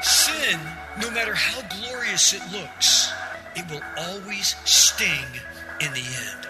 Sin, 0.00 0.60
no 1.00 1.10
matter 1.10 1.34
how 1.34 1.60
glorious 1.62 2.32
it 2.32 2.42
looks, 2.52 3.12
it 3.56 3.68
will 3.68 3.82
always 3.96 4.54
sting 4.64 5.26
in 5.80 5.92
the 5.92 5.98
end. 5.98 6.46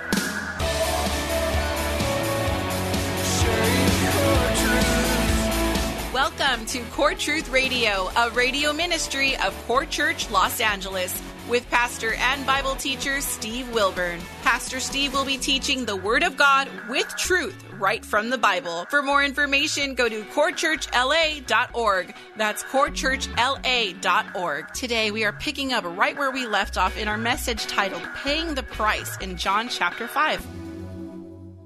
Welcome 6.12 6.66
to 6.66 6.82
Core 6.90 7.14
Truth 7.14 7.48
Radio, 7.48 8.10
a 8.18 8.28
radio 8.32 8.74
ministry 8.74 9.34
of 9.38 9.56
Core 9.66 9.86
Church 9.86 10.30
Los 10.30 10.60
Angeles, 10.60 11.22
with 11.48 11.70
pastor 11.70 12.12
and 12.18 12.44
Bible 12.44 12.74
teacher 12.74 13.22
Steve 13.22 13.72
Wilburn. 13.72 14.20
Pastor 14.42 14.78
Steve 14.78 15.14
will 15.14 15.24
be 15.24 15.38
teaching 15.38 15.86
the 15.86 15.96
Word 15.96 16.22
of 16.22 16.36
God 16.36 16.68
with 16.90 17.08
truth 17.16 17.67
right 17.78 18.04
from 18.04 18.30
the 18.30 18.38
Bible. 18.38 18.86
For 18.90 19.02
more 19.02 19.24
information, 19.24 19.94
go 19.94 20.08
to 20.08 20.22
corechurchla.org. 20.24 22.14
That's 22.36 22.62
corechurchla.org. 22.64 24.74
Today, 24.74 25.10
we 25.10 25.24
are 25.24 25.32
picking 25.32 25.72
up 25.72 25.84
right 25.84 26.16
where 26.16 26.30
we 26.30 26.46
left 26.46 26.76
off 26.76 26.96
in 26.96 27.08
our 27.08 27.18
message 27.18 27.66
titled 27.66 28.02
Paying 28.16 28.54
the 28.54 28.62
Price 28.62 29.16
in 29.18 29.36
John 29.36 29.68
chapter 29.68 30.06
5. 30.06 30.46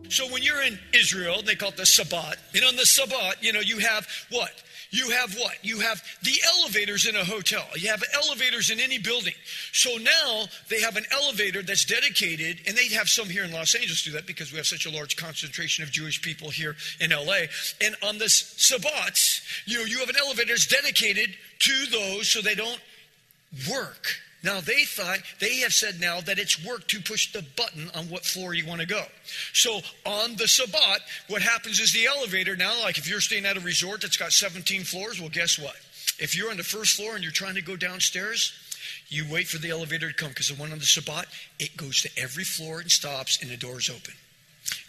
So 0.09 0.31
when 0.31 0.43
you're 0.43 0.63
in 0.63 0.79
Israel, 0.93 1.43
they 1.43 1.55
call 1.55 1.71
it 1.71 1.79
the 1.79 1.87
Sabbat. 1.87 2.37
And 2.55 2.65
on 2.65 2.77
the 2.77 2.85
Sabbat, 2.85 3.43
you 3.43 3.53
know, 3.53 3.61
you 3.61 3.79
have 3.79 4.07
what? 4.31 4.63
You 4.93 5.09
have 5.09 5.35
what? 5.37 5.57
You 5.63 5.81
have 5.81 6.03
the 6.23 6.39
elevators 6.59 7.07
in 7.07 7.17
a 7.17 7.25
hotel. 7.25 7.65
You 7.75 7.89
have 7.89 8.05
elevators 8.13 8.71
in 8.71 8.79
any 8.79 8.99
building. 8.99 9.33
So 9.73 9.97
now 9.97 10.45
they 10.69 10.83
have 10.83 10.97
an 10.97 11.07
elevator 11.11 11.63
that's 11.63 11.87
dedicated, 11.87 12.61
and 12.67 12.77
they 12.77 12.89
have 12.89 13.09
some 13.09 13.27
here 13.27 13.43
in 13.43 13.53
Los 13.53 13.75
Angeles 13.75 14.03
do 14.03 14.13
that 14.13 14.27
because 14.27 14.53
we 14.53 14.59
have 14.59 14.67
such 14.67 14.85
a 14.85 14.91
large 14.91 15.17
concentration 15.17 15.83
of 15.83 15.91
Jewish 15.91 16.21
people 16.21 16.51
here 16.51 16.77
in 17.01 17.11
LA. 17.11 17.47
And 17.81 17.97
on 18.07 18.19
this 18.19 18.43
Sabbats, 18.59 19.41
you 19.65 19.79
know, 19.79 19.85
you 19.85 19.99
have 20.01 20.11
an 20.11 20.17
elevator 20.21 20.51
that's 20.51 20.67
dedicated 20.67 21.31
to 21.61 21.87
those 21.87 22.29
so 22.29 22.43
they 22.43 22.55
don't 22.55 22.81
work. 23.71 24.09
Now 24.43 24.61
they 24.61 24.85
thought 24.85 25.21
they 25.41 25.57
have 25.59 25.73
said 25.73 26.01
now 26.01 26.21
that 26.23 26.39
it's 26.39 26.65
work 26.65 26.89
to 26.89 27.01
push 27.01 27.33
the 27.33 27.45
button 27.57 27.91
on 27.95 28.11
what 28.11 28.25
floor 28.25 28.55
you 28.55 28.67
want 28.67 28.81
to 28.81 28.87
go. 28.87 29.05
So 29.53 29.81
on 30.05 30.37
the 30.37 30.49
Sabbat, 30.49 31.01
what 31.29 31.43
happens 31.43 31.79
is 31.79 31.93
the 31.93 32.07
elevator 32.07 32.57
now, 32.57 32.81
like 32.81 32.99
if 32.99 33.09
you're 33.09 33.21
staying 33.21 33.47
at 33.47 33.57
a 33.57 33.61
resort 33.61 34.03
that's 34.03 34.17
got 34.17 34.33
17 34.33 34.83
floors, 34.83 35.21
well, 35.21 35.31
guess 35.31 35.59
what? 35.59 35.77
If 36.19 36.37
you're 36.37 36.51
on 36.51 36.57
the 36.57 36.65
first 36.65 36.97
floor 36.97 37.15
and 37.15 37.23
you're 37.23 37.33
trying 37.33 37.55
to 37.55 37.63
go 37.63 37.77
downstairs, 37.77 38.53
you 39.09 39.25
wait 39.31 39.47
for 39.47 39.59
the 39.59 39.71
elevator 39.71 40.09
to 40.09 40.15
come 40.15 40.31
because 40.31 40.49
the 40.49 40.55
one 40.55 40.73
on 40.73 40.79
the 40.79 40.85
Sabbat, 40.85 41.27
it 41.59 41.77
goes 41.77 42.03
to 42.03 42.11
every 42.17 42.45
floor 42.45 42.81
and 42.81 42.91
stops 42.91 43.41
and 43.41 43.51
the 43.51 43.57
door's 43.57 43.89
open. 43.89 44.15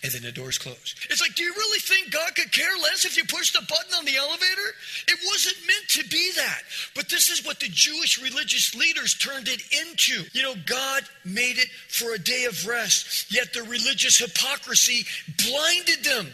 And 0.04 0.12
then 0.12 0.22
the 0.22 0.32
doors 0.32 0.58
close. 0.58 0.96
It's 1.10 1.22
like, 1.22 1.36
do 1.36 1.44
you 1.44 1.54
really 1.54 1.80
think 1.80 2.12
God 2.12 2.36
could 2.36 2.52
care 2.52 2.76
less 2.82 3.06
if 3.06 3.18
you 3.18 3.24
push 3.26 3.52
the 3.52 3.62
button 3.62 3.94
on 3.98 4.06
the 4.06 4.18
elevator? 4.18 4.76
It 5.08 5.20
wasn't 5.26 5.58
meant 5.66 5.88
to 5.90 6.04
be 6.10 6.32
that. 6.36 6.62
But 6.96 7.10
this 7.10 7.30
is 7.30 7.46
what 7.46 7.60
the 7.60 7.70
Jewish 7.70 8.22
religious 8.22 8.76
leaders 8.76 9.16
turned 9.16 9.48
it 9.48 9.62
into. 9.72 10.24
You 10.34 10.44
know, 10.44 10.56
God 10.66 11.04
made 11.24 11.58
it 11.58 11.70
for 11.88 12.14
a 12.14 12.20
day 12.20 12.46
of 12.46 12.68
rest, 12.68 13.34
yet 13.34 13.54
the 13.54 13.64
religious 13.64 14.20
hypocrisy 14.20 15.06
blinded 15.48 16.04
them 16.04 16.28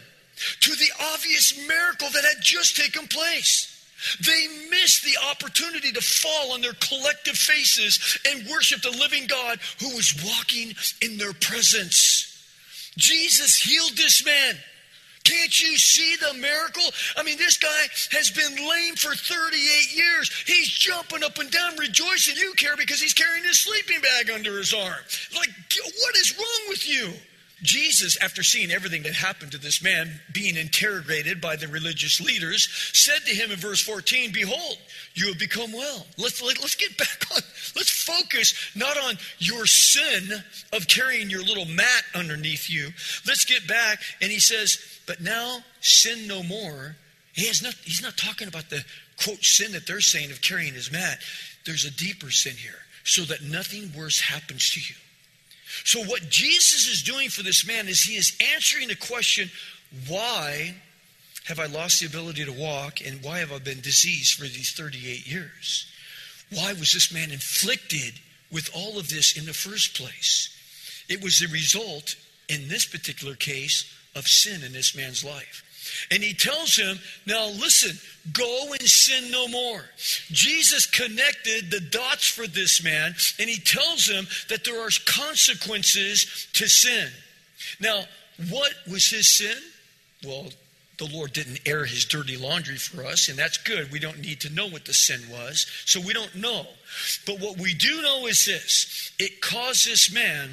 to 0.60 0.70
the 0.74 0.90
obvious 1.12 1.56
miracle 1.68 2.08
that 2.12 2.24
had 2.24 2.42
just 2.42 2.76
taken 2.76 3.06
place. 3.06 3.76
They 4.24 4.46
missed 4.70 5.04
the 5.04 5.18
opportunity 5.30 5.92
to 5.92 6.00
fall 6.00 6.52
on 6.52 6.62
their 6.62 6.72
collective 6.72 7.36
faces 7.36 8.18
and 8.26 8.48
worship 8.48 8.82
the 8.82 8.90
living 8.90 9.26
God 9.26 9.58
who 9.78 9.94
was 9.94 10.14
walking 10.24 10.74
in 11.02 11.18
their 11.18 11.34
presence. 11.34 12.29
Jesus 12.96 13.56
healed 13.56 13.96
this 13.96 14.24
man. 14.24 14.56
Can't 15.24 15.62
you 15.62 15.76
see 15.76 16.16
the 16.16 16.34
miracle? 16.34 16.82
I 17.16 17.22
mean, 17.22 17.36
this 17.36 17.58
guy 17.58 17.82
has 18.12 18.30
been 18.30 18.56
lame 18.68 18.96
for 18.96 19.14
38 19.14 19.94
years. 19.94 20.30
He's 20.46 20.68
jumping 20.68 21.22
up 21.22 21.38
and 21.38 21.50
down, 21.50 21.76
rejoicing. 21.76 22.36
You 22.36 22.52
care 22.54 22.76
because 22.76 23.00
he's 23.00 23.14
carrying 23.14 23.44
his 23.44 23.60
sleeping 23.60 24.00
bag 24.00 24.30
under 24.30 24.56
his 24.56 24.72
arm. 24.72 24.98
Like, 25.36 25.50
what 26.00 26.16
is 26.16 26.36
wrong 26.36 26.68
with 26.68 26.88
you? 26.88 27.12
Jesus, 27.62 28.16
after 28.22 28.42
seeing 28.42 28.70
everything 28.70 29.02
that 29.02 29.14
happened 29.14 29.52
to 29.52 29.58
this 29.58 29.82
man 29.82 30.20
being 30.32 30.56
interrogated 30.56 31.40
by 31.40 31.56
the 31.56 31.68
religious 31.68 32.20
leaders, 32.20 32.68
said 32.92 33.20
to 33.26 33.34
him 33.34 33.50
in 33.50 33.58
verse 33.58 33.80
14, 33.80 34.32
Behold, 34.32 34.78
you 35.14 35.28
have 35.28 35.38
become 35.38 35.72
well. 35.72 36.06
Let's, 36.16 36.42
let, 36.42 36.56
us 36.56 36.58
let 36.58 36.64
us 36.64 36.74
get 36.74 36.96
back 36.96 37.26
on, 37.32 37.42
let's 37.76 38.04
focus 38.04 38.54
not 38.74 38.96
on 38.96 39.16
your 39.38 39.66
sin 39.66 40.42
of 40.72 40.88
carrying 40.88 41.28
your 41.28 41.42
little 41.42 41.66
mat 41.66 42.04
underneath 42.14 42.70
you. 42.70 42.88
Let's 43.26 43.44
get 43.44 43.66
back. 43.66 44.00
And 44.20 44.30
he 44.30 44.40
says, 44.40 44.78
But 45.06 45.20
now 45.20 45.58
sin 45.80 46.26
no 46.26 46.42
more. 46.42 46.96
He 47.34 47.46
has 47.46 47.62
not, 47.62 47.74
he's 47.84 48.02
not 48.02 48.16
talking 48.16 48.48
about 48.48 48.70
the 48.70 48.84
quote 49.22 49.44
sin 49.44 49.72
that 49.72 49.86
they're 49.86 50.00
saying 50.00 50.30
of 50.30 50.40
carrying 50.40 50.74
his 50.74 50.90
mat. 50.90 51.18
There's 51.66 51.84
a 51.84 51.90
deeper 51.90 52.30
sin 52.30 52.54
here, 52.56 52.78
so 53.04 53.22
that 53.22 53.42
nothing 53.42 53.92
worse 53.96 54.20
happens 54.20 54.70
to 54.70 54.80
you. 54.80 54.94
So, 55.84 56.02
what 56.04 56.28
Jesus 56.28 56.88
is 56.88 57.02
doing 57.02 57.28
for 57.28 57.42
this 57.42 57.66
man 57.66 57.88
is 57.88 58.02
he 58.02 58.16
is 58.16 58.36
answering 58.54 58.88
the 58.88 58.96
question 58.96 59.50
why 60.08 60.74
have 61.46 61.58
I 61.58 61.66
lost 61.66 62.00
the 62.00 62.06
ability 62.06 62.44
to 62.44 62.52
walk 62.52 63.00
and 63.04 63.22
why 63.22 63.38
have 63.38 63.52
I 63.52 63.58
been 63.58 63.80
diseased 63.80 64.34
for 64.34 64.44
these 64.44 64.72
38 64.72 65.26
years? 65.26 65.86
Why 66.52 66.72
was 66.72 66.92
this 66.92 67.12
man 67.12 67.30
inflicted 67.30 68.14
with 68.52 68.70
all 68.74 68.98
of 68.98 69.08
this 69.08 69.36
in 69.36 69.46
the 69.46 69.52
first 69.52 69.96
place? 69.96 70.54
It 71.08 71.22
was 71.22 71.40
the 71.40 71.46
result, 71.48 72.16
in 72.48 72.68
this 72.68 72.86
particular 72.86 73.34
case, 73.34 73.84
of 74.14 74.26
sin 74.26 74.62
in 74.62 74.72
this 74.72 74.96
man's 74.96 75.24
life. 75.24 75.64
And 76.10 76.22
he 76.22 76.34
tells 76.34 76.76
him, 76.76 76.98
Now 77.26 77.46
listen, 77.48 77.96
go 78.32 78.72
and 78.72 78.82
sin 78.82 79.30
no 79.30 79.48
more. 79.48 79.84
Jesus 80.30 80.86
connected 80.86 81.70
the 81.70 81.80
dots 81.80 82.26
for 82.26 82.46
this 82.46 82.82
man, 82.82 83.14
and 83.38 83.48
he 83.48 83.60
tells 83.60 84.06
him 84.06 84.26
that 84.48 84.64
there 84.64 84.80
are 84.80 84.90
consequences 85.06 86.48
to 86.54 86.66
sin. 86.68 87.08
Now, 87.80 88.04
what 88.48 88.72
was 88.90 89.10
his 89.10 89.36
sin? 89.36 89.56
Well, 90.24 90.48
the 90.98 91.06
Lord 91.06 91.32
didn't 91.32 91.60
air 91.66 91.86
his 91.86 92.04
dirty 92.04 92.36
laundry 92.36 92.76
for 92.76 93.04
us, 93.04 93.28
and 93.28 93.38
that's 93.38 93.56
good. 93.56 93.90
We 93.90 93.98
don't 93.98 94.20
need 94.20 94.40
to 94.42 94.52
know 94.52 94.68
what 94.68 94.84
the 94.84 94.92
sin 94.92 95.20
was, 95.30 95.66
so 95.86 95.98
we 95.98 96.12
don't 96.12 96.34
know. 96.34 96.66
But 97.26 97.40
what 97.40 97.58
we 97.58 97.74
do 97.74 98.02
know 98.02 98.26
is 98.26 98.44
this 98.44 99.12
it 99.18 99.40
caused 99.40 99.86
this 99.86 100.12
man 100.12 100.50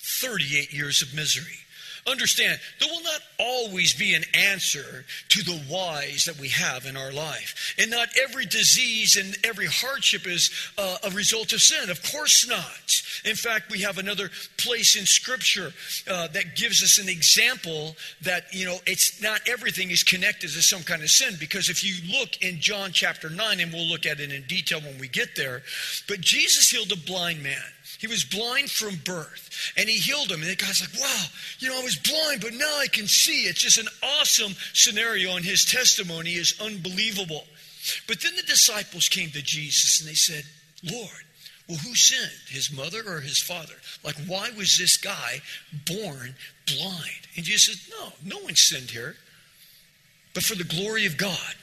38 0.00 0.72
years 0.72 1.02
of 1.02 1.12
misery. 1.14 1.58
Understand, 2.06 2.60
there 2.80 2.88
will 2.90 3.02
not 3.02 3.20
always 3.38 3.94
be 3.94 4.14
an 4.14 4.24
answer 4.34 5.06
to 5.30 5.42
the 5.42 5.58
whys 5.70 6.26
that 6.26 6.38
we 6.38 6.48
have 6.48 6.84
in 6.84 6.98
our 6.98 7.12
life. 7.12 7.74
And 7.78 7.90
not 7.90 8.08
every 8.22 8.44
disease 8.44 9.16
and 9.16 9.36
every 9.42 9.66
hardship 9.66 10.26
is 10.26 10.50
uh, 10.76 10.98
a 11.04 11.10
result 11.10 11.54
of 11.54 11.62
sin. 11.62 11.88
Of 11.88 12.02
course 12.12 12.46
not. 12.46 13.02
In 13.24 13.36
fact, 13.36 13.70
we 13.70 13.80
have 13.80 13.96
another 13.96 14.30
place 14.58 14.96
in 14.96 15.06
Scripture 15.06 15.72
uh, 16.10 16.28
that 16.28 16.56
gives 16.56 16.82
us 16.82 16.98
an 16.98 17.08
example 17.08 17.96
that, 18.20 18.52
you 18.52 18.66
know, 18.66 18.76
it's 18.86 19.22
not 19.22 19.40
everything 19.48 19.90
is 19.90 20.02
connected 20.02 20.50
to 20.50 20.62
some 20.62 20.82
kind 20.82 21.02
of 21.02 21.10
sin. 21.10 21.36
Because 21.40 21.70
if 21.70 21.82
you 21.82 22.18
look 22.18 22.42
in 22.42 22.60
John 22.60 22.92
chapter 22.92 23.30
9, 23.30 23.60
and 23.60 23.72
we'll 23.72 23.86
look 23.86 24.04
at 24.04 24.20
it 24.20 24.30
in 24.30 24.42
detail 24.42 24.80
when 24.80 24.98
we 24.98 25.08
get 25.08 25.36
there, 25.36 25.62
but 26.06 26.20
Jesus 26.20 26.68
healed 26.68 26.92
a 26.92 26.96
blind 26.96 27.42
man. 27.42 27.62
He 28.04 28.08
was 28.08 28.22
blind 28.22 28.70
from 28.70 28.96
birth, 28.96 29.72
and 29.78 29.88
he 29.88 29.96
healed 29.96 30.30
him. 30.30 30.42
And 30.42 30.50
the 30.50 30.56
guy's 30.56 30.82
like, 30.82 31.00
wow, 31.00 31.24
you 31.58 31.70
know, 31.70 31.80
I 31.80 31.82
was 31.82 31.96
blind, 31.96 32.42
but 32.42 32.52
now 32.52 32.78
I 32.78 32.86
can 32.86 33.06
see. 33.06 33.44
It's 33.44 33.62
just 33.62 33.78
an 33.78 33.88
awesome 34.20 34.52
scenario, 34.74 35.36
and 35.36 35.42
his 35.42 35.64
testimony 35.64 36.32
is 36.32 36.60
unbelievable. 36.60 37.46
But 38.06 38.20
then 38.20 38.36
the 38.36 38.42
disciples 38.42 39.08
came 39.08 39.30
to 39.30 39.40
Jesus 39.40 40.00
and 40.00 40.10
they 40.10 40.14
said, 40.14 40.44
Lord, 40.82 41.24
well, 41.66 41.78
who 41.78 41.94
sinned, 41.94 42.30
his 42.50 42.70
mother 42.70 43.02
or 43.08 43.20
his 43.20 43.38
father? 43.38 43.72
Like, 44.04 44.16
why 44.26 44.50
was 44.50 44.76
this 44.76 44.98
guy 44.98 45.40
born 45.86 46.34
blind? 46.66 47.28
And 47.36 47.46
Jesus 47.46 47.80
said, 47.80 47.94
No, 47.98 48.36
no 48.36 48.44
one 48.44 48.54
sinned 48.54 48.90
here, 48.90 49.16
but 50.34 50.42
for 50.42 50.56
the 50.56 50.64
glory 50.64 51.06
of 51.06 51.16
God. 51.16 51.54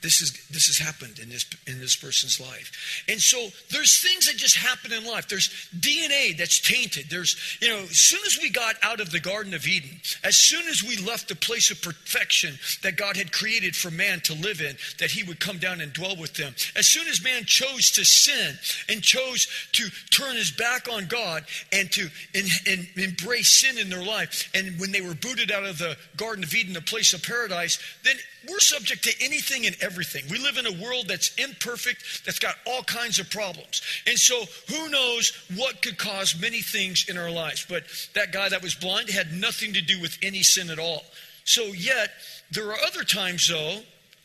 This 0.00 0.22
is 0.22 0.32
this 0.48 0.66
has 0.68 0.78
happened 0.78 1.18
in 1.18 1.28
this 1.28 1.44
in 1.66 1.80
this 1.80 1.96
person's 1.96 2.40
life. 2.40 3.04
And 3.08 3.20
so 3.20 3.48
there's 3.70 4.00
things 4.00 4.26
that 4.26 4.36
just 4.36 4.56
happen 4.56 4.92
in 4.92 5.04
life. 5.04 5.28
There's 5.28 5.48
dna 5.76 6.36
that's 6.36 6.60
tainted. 6.60 7.06
There's 7.10 7.58
you 7.60 7.68
know 7.68 7.78
as 7.78 7.98
soon 7.98 8.20
as 8.26 8.38
we 8.40 8.50
got 8.50 8.76
out 8.82 9.00
of 9.00 9.10
the 9.10 9.20
garden 9.20 9.54
of 9.54 9.66
eden 9.66 10.00
as 10.22 10.36
soon 10.36 10.66
as 10.68 10.82
we 10.82 10.96
left 10.96 11.28
the 11.28 11.34
place 11.34 11.70
of 11.70 11.82
perfection 11.82 12.54
that 12.82 12.96
god 12.96 13.16
had 13.16 13.32
created 13.32 13.74
for 13.74 13.90
man 13.90 14.20
to 14.20 14.34
live 14.34 14.60
in 14.60 14.76
that 14.98 15.10
he 15.10 15.24
would 15.24 15.40
come 15.40 15.58
down 15.58 15.80
and 15.80 15.92
dwell 15.92 16.16
with 16.16 16.34
them. 16.34 16.54
As 16.76 16.86
soon 16.86 17.08
as 17.08 17.22
man 17.22 17.44
chose 17.44 17.90
to 17.92 18.04
sin 18.04 18.56
and 18.88 19.02
chose 19.02 19.48
to 19.72 19.88
turn 20.10 20.36
his 20.36 20.52
back 20.52 20.88
on 20.90 21.06
god 21.06 21.44
and 21.72 21.90
to 21.92 22.08
in, 22.34 22.46
in, 22.66 22.86
embrace 22.96 23.48
sin 23.50 23.78
in 23.78 23.90
their 23.90 24.04
life 24.04 24.48
and 24.54 24.78
when 24.78 24.92
they 24.92 25.00
were 25.00 25.14
booted 25.14 25.50
out 25.50 25.64
of 25.64 25.78
the 25.78 25.96
garden 26.16 26.44
of 26.44 26.54
eden 26.54 26.72
the 26.72 26.80
place 26.80 27.12
of 27.12 27.22
paradise 27.22 27.78
then 28.04 28.14
we're 28.48 28.60
subject 28.60 29.04
to 29.04 29.12
anything 29.20 29.66
and 29.66 29.74
everything. 29.80 29.87
We 30.30 30.38
live 30.38 30.56
in 30.56 30.66
a 30.66 30.82
world 30.82 31.06
that's 31.08 31.34
imperfect, 31.36 32.24
that's 32.24 32.38
got 32.38 32.56
all 32.66 32.82
kinds 32.82 33.18
of 33.18 33.30
problems. 33.30 33.82
And 34.06 34.18
so, 34.18 34.44
who 34.68 34.88
knows 34.88 35.32
what 35.56 35.82
could 35.82 35.98
cause 35.98 36.40
many 36.40 36.60
things 36.60 37.06
in 37.08 37.18
our 37.18 37.30
lives? 37.30 37.66
But 37.68 37.84
that 38.14 38.32
guy 38.32 38.48
that 38.48 38.62
was 38.62 38.74
blind 38.74 39.10
had 39.10 39.32
nothing 39.32 39.72
to 39.74 39.80
do 39.80 40.00
with 40.00 40.18
any 40.22 40.42
sin 40.42 40.70
at 40.70 40.78
all. 40.78 41.04
So, 41.44 41.64
yet, 41.64 42.10
there 42.50 42.68
are 42.70 42.78
other 42.86 43.04
times, 43.04 43.48
though, 43.48 43.80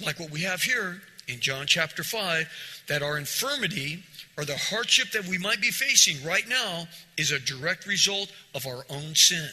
like 0.06 0.20
what 0.20 0.32
we 0.32 0.42
have 0.42 0.62
here 0.62 1.02
in 1.28 1.40
John 1.40 1.66
chapter 1.68 2.04
5, 2.04 2.50
that 2.88 3.02
our 3.02 3.18
infirmity 3.18 4.04
or 4.38 4.46
the 4.46 4.58
hardship 4.58 5.12
that 5.12 5.26
we 5.26 5.38
might 5.38 5.62
be 5.62 5.72
facing 5.72 6.26
right 6.28 6.48
now 6.48 6.88
is 7.18 7.32
a 7.32 7.40
direct 7.40 7.86
result 7.86 8.32
of 8.56 8.66
our 8.66 8.86
own 8.90 9.16
sin. 9.16 9.50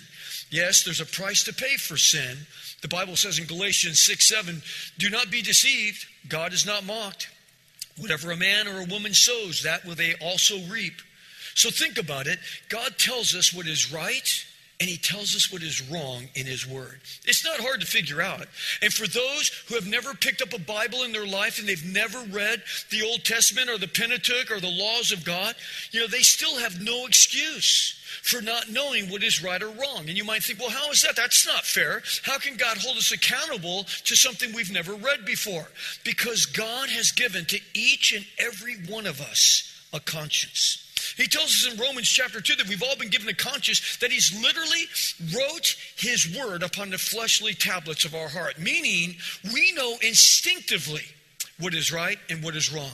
Yes, 0.51 0.83
there's 0.83 1.01
a 1.01 1.07
price 1.07 1.45
to 1.45 1.53
pay 1.53 1.77
for 1.77 1.97
sin, 1.97 2.37
the 2.82 2.88
Bible 2.88 3.17
says 3.17 3.38
in 3.38 3.47
Galatians 3.47 4.00
6 4.00 4.29
7, 4.29 4.62
do 4.99 5.11
not 5.11 5.31
be 5.31 5.43
deceived. 5.43 6.06
God 6.29 6.53
is 6.53 6.67
not 6.67 6.85
mocked. 6.85 7.29
Whatever 7.99 8.31
a 8.31 8.37
man 8.37 8.67
or 8.67 8.81
a 8.81 8.87
woman 8.87 9.12
sows, 9.12 9.62
that 9.62 9.85
will 9.85 9.94
they 9.94 10.15
also 10.23 10.59
reap. 10.71 11.03
So 11.55 11.71
think 11.71 11.99
about 11.99 12.27
it. 12.27 12.38
God 12.69 12.97
tells 12.97 13.35
us 13.35 13.53
what 13.53 13.67
is 13.67 13.93
right 13.93 14.44
and 14.81 14.88
he 14.88 14.97
tells 14.97 15.37
us 15.37 15.53
what 15.53 15.62
is 15.62 15.88
wrong 15.91 16.29
in 16.35 16.47
his 16.47 16.67
word. 16.67 17.00
It's 17.27 17.44
not 17.44 17.61
hard 17.61 17.81
to 17.82 17.87
figure 17.87 18.23
out. 18.23 18.47
And 18.81 18.93
for 18.93 19.06
those 19.06 19.50
who 19.69 19.75
have 19.75 19.87
never 19.87 20.15
picked 20.15 20.41
up 20.41 20.55
a 20.55 20.59
Bible 20.59 21.03
in 21.03 21.12
their 21.12 21.27
life 21.27 21.59
and 21.59 21.69
they've 21.69 21.85
never 21.85 22.19
read 22.21 22.62
the 22.91 23.03
Old 23.03 23.23
Testament 23.23 23.69
or 23.69 23.77
the 23.77 23.87
Pentateuch 23.87 24.50
or 24.50 24.59
the 24.59 24.71
laws 24.71 25.12
of 25.12 25.25
God, 25.25 25.55
you 25.91 26.00
know, 26.00 26.06
they 26.06 26.23
still 26.23 26.59
have 26.59 26.81
no 26.81 27.06
excuse 27.06 27.99
for 28.23 28.41
not 28.41 28.71
knowing 28.71 29.11
what 29.11 29.23
is 29.23 29.44
right 29.44 29.62
or 29.62 29.69
wrong. 29.69 30.09
And 30.09 30.17
you 30.17 30.25
might 30.25 30.43
think, 30.43 30.59
well, 30.59 30.71
how 30.71 30.91
is 30.91 31.03
that? 31.03 31.15
That's 31.15 31.47
not 31.47 31.65
fair. 31.65 32.03
How 32.23 32.38
can 32.38 32.56
God 32.56 32.79
hold 32.79 32.97
us 32.97 33.12
accountable 33.12 33.85
to 34.05 34.17
something 34.17 34.53
we've 34.53 34.73
never 34.73 34.94
read 34.94 35.26
before? 35.26 35.69
Because 36.05 36.47
God 36.47 36.88
has 36.88 37.12
given 37.12 37.44
to 37.47 37.61
each 37.75 38.12
and 38.12 38.25
every 38.38 38.76
one 38.88 39.06
of 39.06 39.21
us 39.21 39.67
a 39.93 40.00
conscience. 40.00 40.90
He 41.17 41.26
tells 41.26 41.47
us 41.47 41.73
in 41.73 41.79
Romans 41.79 42.08
chapter 42.08 42.41
2 42.41 42.56
that 42.56 42.69
we've 42.69 42.82
all 42.82 42.97
been 42.97 43.08
given 43.08 43.29
a 43.29 43.35
conscience, 43.35 43.97
that 43.99 44.11
He's 44.11 44.32
literally 44.41 44.87
wrote 45.37 45.76
His 45.97 46.37
word 46.37 46.62
upon 46.62 46.91
the 46.91 46.99
fleshly 46.99 47.55
tablets 47.55 48.05
of 48.05 48.14
our 48.14 48.29
heart, 48.29 48.58
meaning 48.58 49.17
we 49.52 49.73
know 49.73 49.97
instinctively 50.02 51.05
what 51.58 51.75
is 51.75 51.93
right 51.93 52.19
and 52.29 52.43
what 52.43 52.56
is 52.56 52.73
wrong. 52.73 52.91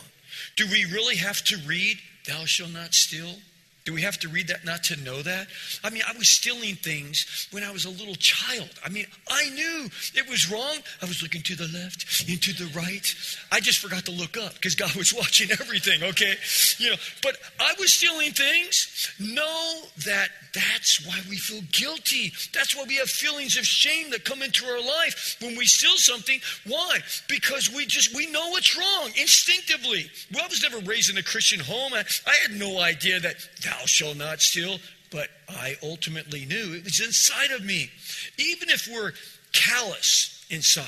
Do 0.57 0.67
we 0.67 0.85
really 0.87 1.17
have 1.17 1.43
to 1.45 1.57
read, 1.67 1.99
Thou 2.27 2.45
shalt 2.45 2.73
not 2.73 2.95
steal? 2.95 3.37
Do 3.87 3.95
we 3.95 4.03
have 4.03 4.19
to 4.19 4.29
read 4.29 4.49
that 4.49 4.65
not 4.65 4.83
to 4.85 4.97
know 4.97 5.23
that? 5.23 5.47
I 5.85 5.91
mean, 5.91 6.03
I 6.07 6.13
was 6.19 6.29
stealing 6.29 6.75
things 6.75 7.47
when 7.53 7.63
I 7.63 7.71
was 7.71 7.85
a 7.85 7.91
little 7.91 8.17
child. 8.17 8.69
I 8.85 8.89
mean, 8.89 9.07
I 9.31 9.49
knew 9.51 9.89
it 10.13 10.29
was 10.29 10.51
wrong. 10.51 10.79
I 11.01 11.07
was 11.07 11.23
looking 11.23 11.41
to 11.43 11.55
the 11.55 11.69
left, 11.69 12.29
into 12.29 12.53
the 12.53 12.69
right. 12.77 13.15
I 13.53 13.61
just 13.61 13.79
forgot 13.79 14.05
to 14.07 14.11
look 14.11 14.37
up 14.37 14.55
because 14.55 14.75
God 14.75 14.93
was 14.97 15.15
watching 15.17 15.53
everything, 15.53 16.03
okay? 16.03 16.35
You 16.79 16.91
know, 16.91 16.97
but 17.23 17.37
I 17.61 17.75
was 17.79 17.93
stealing 17.93 18.33
things. 18.33 19.15
Know 19.21 19.83
that 20.05 20.31
that's 20.53 21.07
why 21.07 21.21
we 21.31 21.37
feel 21.37 21.63
guilty. 21.71 22.33
That's 22.53 22.75
why 22.75 22.85
we 22.89 22.97
have 22.97 23.09
feelings 23.09 23.57
of 23.57 23.65
shame 23.65 24.11
that 24.11 24.25
come 24.25 24.43
into 24.43 24.67
our 24.67 24.81
life 24.81 25.37
when 25.41 25.57
we 25.57 25.65
steal 25.65 25.97
something. 25.97 26.41
Why? 26.67 26.99
Because 27.29 27.73
we 27.73 27.87
just 27.87 28.17
we 28.17 28.27
know 28.33 28.57
it's 28.57 28.77
wrong 28.77 29.11
instinctively. 29.21 30.11
Well, 30.33 30.43
I 30.43 30.49
was 30.49 30.63
never 30.63 30.79
raised 30.79 31.11
in 31.11 31.19
a 31.19 31.23
Christian 31.23 31.61
home. 31.61 31.93
I, 31.95 32.05
I 32.27 32.35
had 32.43 32.59
no 32.59 32.81
idea 32.81 33.21
that, 33.21 33.37
that 33.63 33.76
thou 33.79 33.87
shalt 33.87 34.17
not 34.17 34.41
steal, 34.41 34.79
but 35.11 35.29
I 35.49 35.77
ultimately 35.83 36.45
knew 36.45 36.75
it 36.75 36.85
was 36.85 37.01
inside 37.01 37.51
of 37.51 37.65
me. 37.65 37.91
Even 38.39 38.69
if 38.69 38.89
we're 38.93 39.13
callous 39.53 40.45
inside 40.51 40.85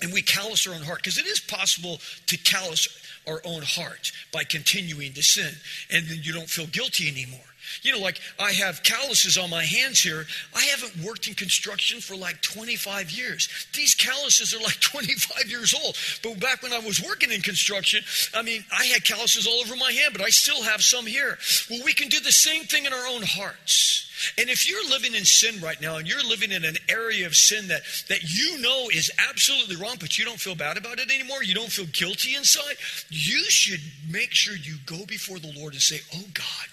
and 0.00 0.12
we 0.12 0.22
callous 0.22 0.66
our 0.66 0.74
own 0.74 0.82
heart, 0.82 0.98
because 0.98 1.18
it 1.18 1.26
is 1.26 1.40
possible 1.40 2.00
to 2.26 2.36
callous 2.38 2.88
our 3.26 3.40
own 3.44 3.62
heart 3.62 4.12
by 4.32 4.44
continuing 4.44 5.12
to 5.12 5.22
sin, 5.22 5.54
and 5.90 6.06
then 6.06 6.18
you 6.22 6.32
don't 6.32 6.48
feel 6.48 6.66
guilty 6.66 7.08
anymore. 7.08 7.40
You 7.82 7.92
know, 7.92 7.98
like 7.98 8.20
I 8.38 8.52
have 8.52 8.82
calluses 8.82 9.38
on 9.38 9.50
my 9.50 9.64
hands 9.64 10.00
here. 10.00 10.26
I 10.54 10.62
haven't 10.62 11.04
worked 11.04 11.28
in 11.28 11.34
construction 11.34 12.00
for 12.00 12.16
like 12.16 12.40
25 12.42 13.10
years. 13.10 13.48
These 13.74 13.94
calluses 13.94 14.54
are 14.54 14.62
like 14.62 14.80
25 14.80 15.50
years 15.50 15.74
old. 15.74 15.96
But 16.22 16.40
back 16.40 16.62
when 16.62 16.72
I 16.72 16.78
was 16.78 17.02
working 17.02 17.30
in 17.30 17.40
construction, 17.40 18.02
I 18.34 18.42
mean, 18.42 18.64
I 18.70 18.86
had 18.86 19.04
calluses 19.04 19.46
all 19.46 19.60
over 19.60 19.76
my 19.76 19.92
hand, 19.92 20.12
but 20.12 20.22
I 20.22 20.30
still 20.30 20.62
have 20.62 20.82
some 20.82 21.06
here. 21.06 21.38
Well, 21.70 21.80
we 21.84 21.92
can 21.92 22.08
do 22.08 22.20
the 22.20 22.32
same 22.32 22.64
thing 22.64 22.84
in 22.84 22.92
our 22.92 23.06
own 23.06 23.22
hearts. 23.22 24.08
And 24.38 24.48
if 24.48 24.68
you're 24.68 24.88
living 24.88 25.14
in 25.14 25.24
sin 25.24 25.60
right 25.60 25.80
now 25.80 25.96
and 25.96 26.08
you're 26.08 26.22
living 26.22 26.52
in 26.52 26.64
an 26.64 26.76
area 26.88 27.26
of 27.26 27.34
sin 27.34 27.68
that, 27.68 27.82
that 28.08 28.22
you 28.22 28.60
know 28.60 28.88
is 28.92 29.10
absolutely 29.28 29.76
wrong, 29.76 29.96
but 29.98 30.18
you 30.18 30.24
don't 30.24 30.38
feel 30.38 30.54
bad 30.54 30.76
about 30.76 30.98
it 30.98 31.10
anymore, 31.10 31.42
you 31.42 31.54
don't 31.54 31.70
feel 31.70 31.86
guilty 31.86 32.36
inside, 32.36 32.76
you 33.10 33.42
should 33.48 33.80
make 34.08 34.32
sure 34.32 34.54
you 34.56 34.76
go 34.86 35.04
before 35.06 35.38
the 35.38 35.52
Lord 35.58 35.72
and 35.72 35.82
say, 35.82 36.00
Oh 36.14 36.24
God, 36.34 36.66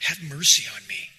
have 0.00 0.18
mercy 0.22 0.64
on 0.74 0.86
me. 0.88 1.10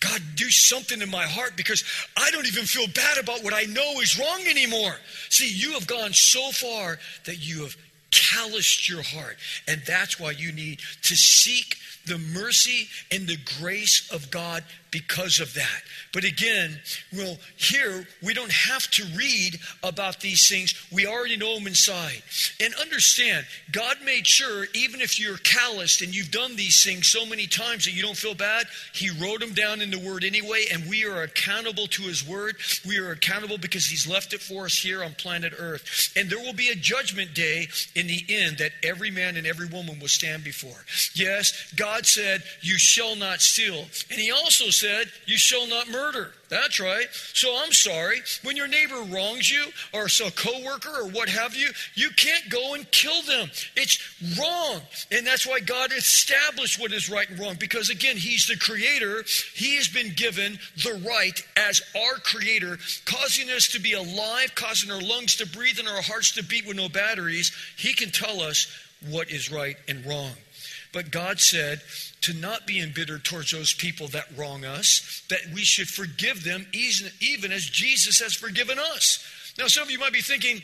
God, 0.00 0.20
do 0.34 0.50
something 0.50 1.00
in 1.00 1.10
my 1.10 1.24
heart 1.24 1.56
because 1.56 1.82
I 2.16 2.30
don't 2.30 2.46
even 2.46 2.64
feel 2.64 2.86
bad 2.88 3.18
about 3.18 3.42
what 3.42 3.54
I 3.54 3.62
know 3.62 4.00
is 4.00 4.18
wrong 4.18 4.42
anymore. 4.48 4.94
See, 5.30 5.48
you 5.48 5.72
have 5.72 5.86
gone 5.86 6.12
so 6.12 6.50
far 6.50 6.98
that 7.24 7.38
you 7.38 7.62
have 7.62 7.76
calloused 8.10 8.88
your 8.88 9.02
heart. 9.02 9.36
And 9.66 9.82
that's 9.86 10.20
why 10.20 10.32
you 10.32 10.52
need 10.52 10.80
to 11.02 11.16
seek 11.16 11.76
the 12.06 12.18
mercy 12.18 12.88
and 13.10 13.26
the 13.26 13.38
grace 13.58 14.10
of 14.12 14.30
God 14.30 14.64
because 14.90 15.40
of 15.40 15.52
that. 15.54 15.82
But 16.12 16.24
again, 16.24 16.78
well, 17.14 17.36
here 17.56 18.06
we 18.22 18.34
don't 18.34 18.52
have 18.52 18.90
to 18.92 19.04
read 19.16 19.58
about 19.82 20.20
these 20.20 20.48
things. 20.48 20.74
We 20.92 21.06
already 21.06 21.36
know 21.36 21.54
them 21.54 21.66
inside. 21.66 22.22
And 22.60 22.74
understand, 22.80 23.46
God 23.70 23.96
made 24.04 24.26
sure, 24.26 24.66
even 24.74 25.00
if 25.00 25.20
you're 25.20 25.38
calloused 25.38 26.02
and 26.02 26.14
you've 26.14 26.30
done 26.30 26.56
these 26.56 26.82
things 26.82 27.08
so 27.08 27.26
many 27.26 27.46
times 27.46 27.84
that 27.84 27.92
you 27.92 28.02
don't 28.02 28.16
feel 28.16 28.34
bad, 28.34 28.66
He 28.94 29.10
wrote 29.10 29.40
them 29.40 29.52
down 29.52 29.80
in 29.80 29.90
the 29.90 29.98
Word 29.98 30.24
anyway, 30.24 30.64
and 30.72 30.88
we 30.88 31.04
are 31.04 31.22
accountable 31.22 31.86
to 31.88 32.02
His 32.02 32.26
Word. 32.26 32.56
We 32.86 32.98
are 32.98 33.10
accountable 33.10 33.58
because 33.58 33.86
He's 33.86 34.06
left 34.06 34.32
it 34.32 34.40
for 34.40 34.64
us 34.64 34.78
here 34.78 35.02
on 35.02 35.12
planet 35.14 35.52
Earth. 35.58 36.12
And 36.16 36.30
there 36.30 36.38
will 36.38 36.54
be 36.54 36.68
a 36.68 36.74
judgment 36.74 37.34
day 37.34 37.68
in 37.94 38.06
the 38.06 38.24
end 38.28 38.58
that 38.58 38.72
every 38.82 39.10
man 39.10 39.36
and 39.36 39.46
every 39.46 39.66
woman 39.66 39.98
will 40.00 40.08
stand 40.08 40.44
before. 40.44 40.84
Yes, 41.14 41.72
God 41.74 42.06
said, 42.06 42.42
You 42.60 42.78
shall 42.78 43.16
not 43.16 43.40
steal. 43.40 43.84
And 44.10 44.20
He 44.20 44.30
also 44.30 44.70
said, 44.78 45.08
You 45.26 45.36
shall 45.36 45.66
not 45.66 45.88
murder. 45.88 46.32
That's 46.48 46.78
right. 46.78 47.06
So 47.12 47.56
I'm 47.62 47.72
sorry. 47.72 48.20
When 48.44 48.56
your 48.56 48.68
neighbor 48.68 49.02
wrongs 49.12 49.50
you, 49.50 49.64
or 49.92 50.06
a 50.06 50.30
coworker, 50.30 50.90
or 51.00 51.08
what 51.08 51.28
have 51.28 51.56
you, 51.56 51.68
you 51.94 52.10
can't 52.10 52.48
go 52.48 52.74
and 52.74 52.88
kill 52.92 53.22
them. 53.22 53.50
It's 53.74 53.98
wrong. 54.38 54.80
And 55.10 55.26
that's 55.26 55.46
why 55.46 55.60
God 55.60 55.92
established 55.92 56.80
what 56.80 56.92
is 56.92 57.10
right 57.10 57.28
and 57.28 57.38
wrong. 57.38 57.56
Because 57.58 57.90
again, 57.90 58.16
He's 58.16 58.46
the 58.46 58.56
creator. 58.56 59.24
He 59.54 59.76
has 59.76 59.88
been 59.88 60.12
given 60.14 60.58
the 60.76 61.02
right 61.06 61.40
as 61.56 61.82
our 61.96 62.14
creator, 62.20 62.78
causing 63.04 63.50
us 63.50 63.68
to 63.68 63.80
be 63.80 63.94
alive, 63.94 64.54
causing 64.54 64.90
our 64.90 65.00
lungs 65.00 65.36
to 65.36 65.46
breathe 65.46 65.78
and 65.78 65.88
our 65.88 66.02
hearts 66.02 66.32
to 66.32 66.44
beat 66.44 66.66
with 66.66 66.76
no 66.76 66.88
batteries. 66.88 67.52
He 67.76 67.94
can 67.94 68.10
tell 68.10 68.40
us 68.40 68.68
what 69.10 69.30
is 69.30 69.50
right 69.50 69.76
and 69.88 70.04
wrong. 70.06 70.32
But 70.92 71.10
God 71.10 71.40
said 71.40 71.82
to 72.26 72.34
not 72.34 72.66
be 72.66 72.80
embittered 72.80 73.24
towards 73.24 73.52
those 73.52 73.72
people 73.72 74.08
that 74.08 74.26
wrong 74.36 74.64
us, 74.64 75.22
that 75.30 75.40
we 75.54 75.60
should 75.60 75.88
forgive 75.88 76.42
them 76.42 76.66
even 76.72 77.52
as 77.52 77.64
Jesus 77.64 78.18
has 78.18 78.34
forgiven 78.34 78.78
us. 78.78 79.24
Now, 79.56 79.68
some 79.68 79.84
of 79.84 79.90
you 79.92 79.98
might 80.00 80.12
be 80.12 80.20
thinking, 80.20 80.60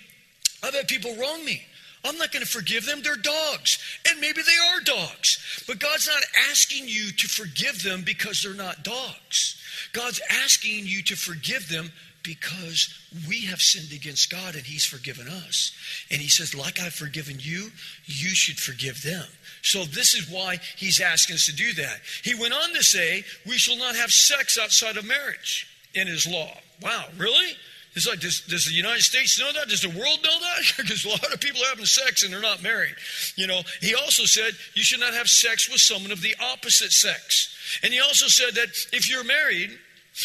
I've 0.63 0.75
had 0.75 0.89
people 0.89 1.15
wrong 1.17 1.45
me. 1.45 1.63
I'm 2.05 2.19
not 2.19 2.33
going 2.33 2.45
to 2.45 2.51
forgive 2.51 2.85
them. 2.85 3.01
They're 3.01 3.15
dogs. 3.15 3.79
And 4.11 4.21
maybe 4.21 4.43
they 4.43 4.75
are 4.75 4.81
dogs. 4.81 5.63
But 5.69 5.79
God's 5.79 6.09
not 6.09 6.23
asking 6.51 6.89
you 6.89 7.13
to 7.13 7.29
forgive 7.29 7.85
them 7.85 8.03
because 8.05 8.43
they're 8.43 8.55
not 8.55 8.83
dogs. 8.83 9.57
God's 9.93 10.21
asking 10.43 10.87
you 10.87 11.05
to 11.05 11.15
forgive 11.15 11.69
them 11.69 11.93
because 12.23 12.89
we 13.29 13.43
have 13.47 13.61
sinned 13.61 13.93
against 13.93 14.31
God 14.31 14.55
and 14.55 14.65
He's 14.65 14.85
forgiven 14.85 15.29
us. 15.29 15.73
And 16.11 16.21
He 16.21 16.29
says, 16.29 16.55
like 16.55 16.81
I've 16.81 16.95
forgiven 16.95 17.37
you, 17.39 17.71
you 18.07 18.31
should 18.31 18.59
forgive 18.59 19.03
them. 19.03 19.27
So 19.63 19.85
this 19.85 20.15
is 20.15 20.31
why 20.31 20.59
He's 20.77 21.01
asking 21.01 21.35
us 21.35 21.47
to 21.47 21.53
do 21.53 21.73
that. 21.75 22.01
He 22.23 22.35
went 22.35 22.55
on 22.55 22.73
to 22.75 22.83
say, 22.83 23.25
we 23.47 23.59
shall 23.59 23.77
not 23.77 23.97
have 23.97 24.11
sex 24.11 24.59
outside 24.59 24.97
of 24.97 25.05
marriage 25.05 25.67
in 25.95 26.07
His 26.07 26.27
law. 26.27 26.51
Wow, 26.81 27.05
really? 27.17 27.57
It's 27.95 28.09
like, 28.09 28.21
does, 28.21 28.41
does 28.43 28.65
the 28.65 28.75
United 28.75 29.03
States 29.03 29.39
know 29.39 29.53
that? 29.53 29.69
Does 29.69 29.83
the 29.83 29.89
world 29.89 30.19
know 30.25 30.39
that? 30.41 30.73
because 30.79 31.05
a 31.05 31.09
lot 31.11 31.33
of 31.33 31.41
people 31.41 31.61
are 31.63 31.69
having 31.69 31.85
sex 31.85 32.23
and 32.23 32.33
they're 32.33 32.41
not 32.41 32.63
married. 32.63 32.95
You 33.37 33.47
know, 33.47 33.61
he 33.81 33.95
also 33.95 34.25
said 34.25 34.53
you 34.75 34.83
should 34.83 35.01
not 35.01 35.13
have 35.13 35.29
sex 35.29 35.69
with 35.71 35.81
someone 35.81 36.11
of 36.11 36.23
the 36.23 36.35
opposite 36.41 36.93
sex. 36.93 37.55
And 37.83 37.93
he 37.93 38.01
also 38.01 38.29
said 38.29 38.55
that 38.55 38.69
if 38.93 39.11
you're 39.11 39.25
married, 39.25 39.79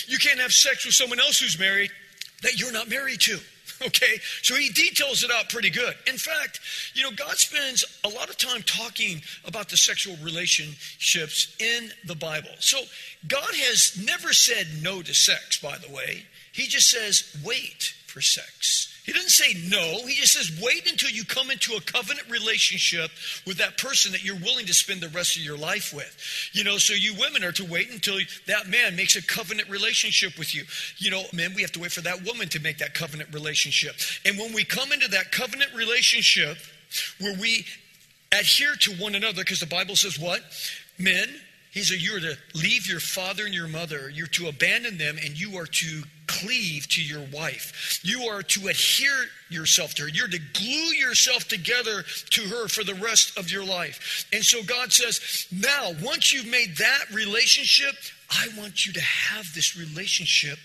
you 0.08 0.18
can't 0.18 0.40
have 0.40 0.54
sex 0.54 0.86
with 0.86 0.96
someone 0.96 1.20
else 1.20 1.40
who's 1.40 1.60
married 1.60 1.92
that 2.44 2.60
you're 2.60 2.72
not 2.72 2.90
married 2.90 3.22
to. 3.22 3.40
Okay, 3.86 4.18
so 4.42 4.56
he 4.56 4.70
details 4.70 5.24
it 5.24 5.30
out 5.30 5.50
pretty 5.50 5.70
good. 5.70 5.94
In 6.08 6.18
fact, 6.18 6.60
you 6.96 7.04
know, 7.04 7.12
God 7.12 7.38
spends 7.38 7.86
a 8.04 8.10
lot 8.10 8.28
of 8.28 8.36
time 8.36 8.64
talking 8.64 9.22
about 9.46 9.70
the 9.70 9.78
sexual 9.78 10.16
relationships 10.24 11.56
in 11.60 11.92
the 12.06 12.16
Bible. 12.16 12.50
So 12.60 12.80
God 13.28 13.54
has 13.54 13.96
never 14.04 14.34
said 14.34 14.66
no 14.82 15.04
to 15.04 15.14
sex, 15.14 15.62
by 15.62 15.78
the 15.78 15.94
way. 15.94 16.26
He 16.54 16.66
just 16.66 16.90
says, 16.90 17.38
wait 17.46 17.94
for 18.08 18.20
sex. 18.20 18.97
He 19.08 19.14
doesn't 19.14 19.30
say 19.30 19.54
no. 19.70 20.06
He 20.06 20.16
just 20.16 20.34
says, 20.34 20.62
wait 20.62 20.92
until 20.92 21.10
you 21.10 21.24
come 21.24 21.50
into 21.50 21.76
a 21.76 21.82
covenant 21.82 22.30
relationship 22.30 23.10
with 23.48 23.58
that 23.58 23.78
person 23.78 24.12
that 24.12 24.22
you're 24.22 24.36
willing 24.36 24.66
to 24.66 24.74
spend 24.74 25.00
the 25.00 25.08
rest 25.08 25.38
of 25.38 25.44
your 25.44 25.58
life 25.58 25.94
with. 25.94 26.14
You 26.52 26.66
know, 26.66 26.78
so 26.78 26.94
you 26.94 27.14
women 27.18 27.42
are 27.46 27.54
to 27.54 27.64
wait 27.64 27.90
until 27.90 28.20
that 28.48 28.68
man 28.68 28.98
makes 28.98 29.16
a 29.16 29.26
covenant 29.26 29.70
relationship 29.70 30.38
with 30.38 30.54
you. 30.54 30.66
You 30.98 31.12
know, 31.12 31.24
men, 31.32 31.54
we 31.56 31.62
have 31.62 31.72
to 31.72 31.80
wait 31.80 31.94
for 31.94 32.02
that 32.02 32.26
woman 32.26 32.50
to 32.50 32.60
make 32.60 32.80
that 32.80 32.96
covenant 32.96 33.34
relationship. 33.34 33.96
And 34.26 34.38
when 34.38 34.52
we 34.52 34.66
come 34.66 34.92
into 34.92 35.08
that 35.08 35.32
covenant 35.32 35.74
relationship 35.74 36.58
where 37.22 37.36
we 37.40 37.66
adhere 38.34 38.76
to 38.76 38.92
one 38.96 39.16
another, 39.16 39.42
because 39.42 39.62
the 39.62 39.68
Bible 39.68 39.96
says 39.96 40.20
what? 40.20 40.42
Men, 41.00 41.30
he 41.78 41.84
said, 41.84 42.02
You 42.02 42.18
are 42.18 42.20
to 42.20 42.38
leave 42.56 42.88
your 42.88 43.00
father 43.00 43.46
and 43.46 43.54
your 43.54 43.68
mother. 43.68 44.10
You're 44.10 44.28
to 44.28 44.48
abandon 44.48 44.98
them, 44.98 45.18
and 45.24 45.40
you 45.40 45.58
are 45.58 45.68
to 45.68 46.04
cleave 46.26 46.88
to 46.90 47.04
your 47.04 47.24
wife. 47.32 48.00
You 48.04 48.24
are 48.24 48.42
to 48.42 48.68
adhere 48.68 49.26
yourself 49.50 49.94
to 49.96 50.04
her. 50.04 50.10
You're 50.10 50.28
to 50.28 50.40
glue 50.54 50.96
yourself 50.96 51.48
together 51.48 52.04
to 52.32 52.42
her 52.42 52.68
for 52.68 52.84
the 52.84 52.96
rest 52.96 53.38
of 53.38 53.52
your 53.52 53.64
life. 53.64 54.28
And 54.34 54.44
so 54.44 54.64
God 54.64 54.92
says, 54.92 55.48
Now, 55.52 55.94
once 56.02 56.34
you've 56.34 56.48
made 56.50 56.78
that 56.78 57.06
relationship, 57.14 57.96
I 58.30 58.48
want 58.58 58.86
you 58.86 58.94
to 58.94 59.02
have 59.02 59.54
this 59.54 59.78
relationship 59.78 60.58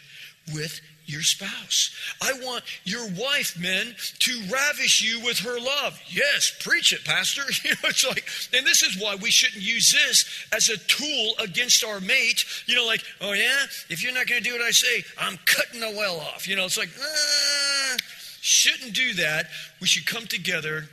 with 0.54 0.80
your 1.12 1.22
spouse. 1.22 1.94
I 2.20 2.32
want 2.42 2.64
your 2.84 3.06
wife, 3.10 3.58
men, 3.58 3.94
to 4.20 4.42
ravish 4.50 5.02
you 5.02 5.24
with 5.24 5.38
her 5.40 5.60
love. 5.60 6.00
Yes, 6.08 6.52
preach 6.60 6.92
it, 6.92 7.04
Pastor. 7.04 7.42
You 7.64 7.70
know, 7.70 7.90
it's 7.90 8.04
like, 8.04 8.26
and 8.52 8.66
this 8.66 8.82
is 8.82 9.00
why 9.00 9.14
we 9.14 9.30
shouldn't 9.30 9.62
use 9.62 9.92
this 9.92 10.24
as 10.52 10.68
a 10.68 10.78
tool 10.78 11.34
against 11.38 11.84
our 11.84 12.00
mate. 12.00 12.44
You 12.66 12.74
know, 12.74 12.86
like, 12.86 13.02
oh 13.20 13.34
yeah, 13.34 13.66
if 13.88 14.02
you're 14.02 14.12
not 14.12 14.26
going 14.26 14.42
to 14.42 14.48
do 14.48 14.56
what 14.56 14.62
I 14.62 14.70
say, 14.70 15.04
I'm 15.16 15.38
cutting 15.44 15.80
the 15.80 15.90
well 15.90 16.18
off. 16.18 16.48
You 16.48 16.56
know, 16.56 16.64
it's 16.64 16.78
like, 16.78 16.88
ah, 17.00 17.96
shouldn't 18.40 18.94
do 18.94 19.14
that. 19.14 19.46
We 19.80 19.86
should 19.86 20.06
come 20.06 20.26
together, 20.26 20.88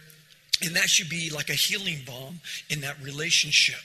and 0.61 0.75
that 0.75 0.89
should 0.89 1.09
be 1.09 1.31
like 1.31 1.49
a 1.49 1.53
healing 1.53 1.99
balm 2.05 2.39
in 2.69 2.81
that 2.81 3.01
relationship. 3.01 3.79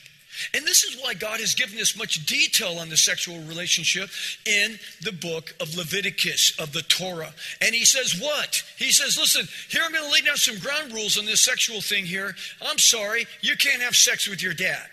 And 0.53 0.65
this 0.65 0.83
is 0.83 1.01
why 1.01 1.13
God 1.13 1.39
has 1.39 1.53
given 1.53 1.79
us 1.79 1.97
much 1.97 2.25
detail 2.25 2.79
on 2.79 2.89
the 2.89 2.97
sexual 2.97 3.39
relationship 3.43 4.09
in 4.45 4.79
the 5.01 5.11
book 5.11 5.55
of 5.59 5.75
Leviticus, 5.75 6.57
of 6.59 6.73
the 6.73 6.81
Torah. 6.83 7.33
And 7.61 7.73
he 7.73 7.85
says, 7.85 8.19
What? 8.19 8.63
He 8.77 8.91
says, 8.91 9.17
Listen, 9.17 9.47
here 9.69 9.81
I'm 9.83 9.91
going 9.91 10.03
to 10.03 10.11
lay 10.11 10.21
down 10.21 10.37
some 10.37 10.59
ground 10.59 10.93
rules 10.93 11.17
on 11.17 11.25
this 11.25 11.43
sexual 11.43 11.81
thing 11.81 12.05
here. 12.05 12.35
I'm 12.61 12.77
sorry, 12.77 13.27
you 13.41 13.55
can't 13.57 13.81
have 13.81 13.95
sex 13.95 14.27
with 14.27 14.41
your 14.41 14.53
dad. 14.53 14.87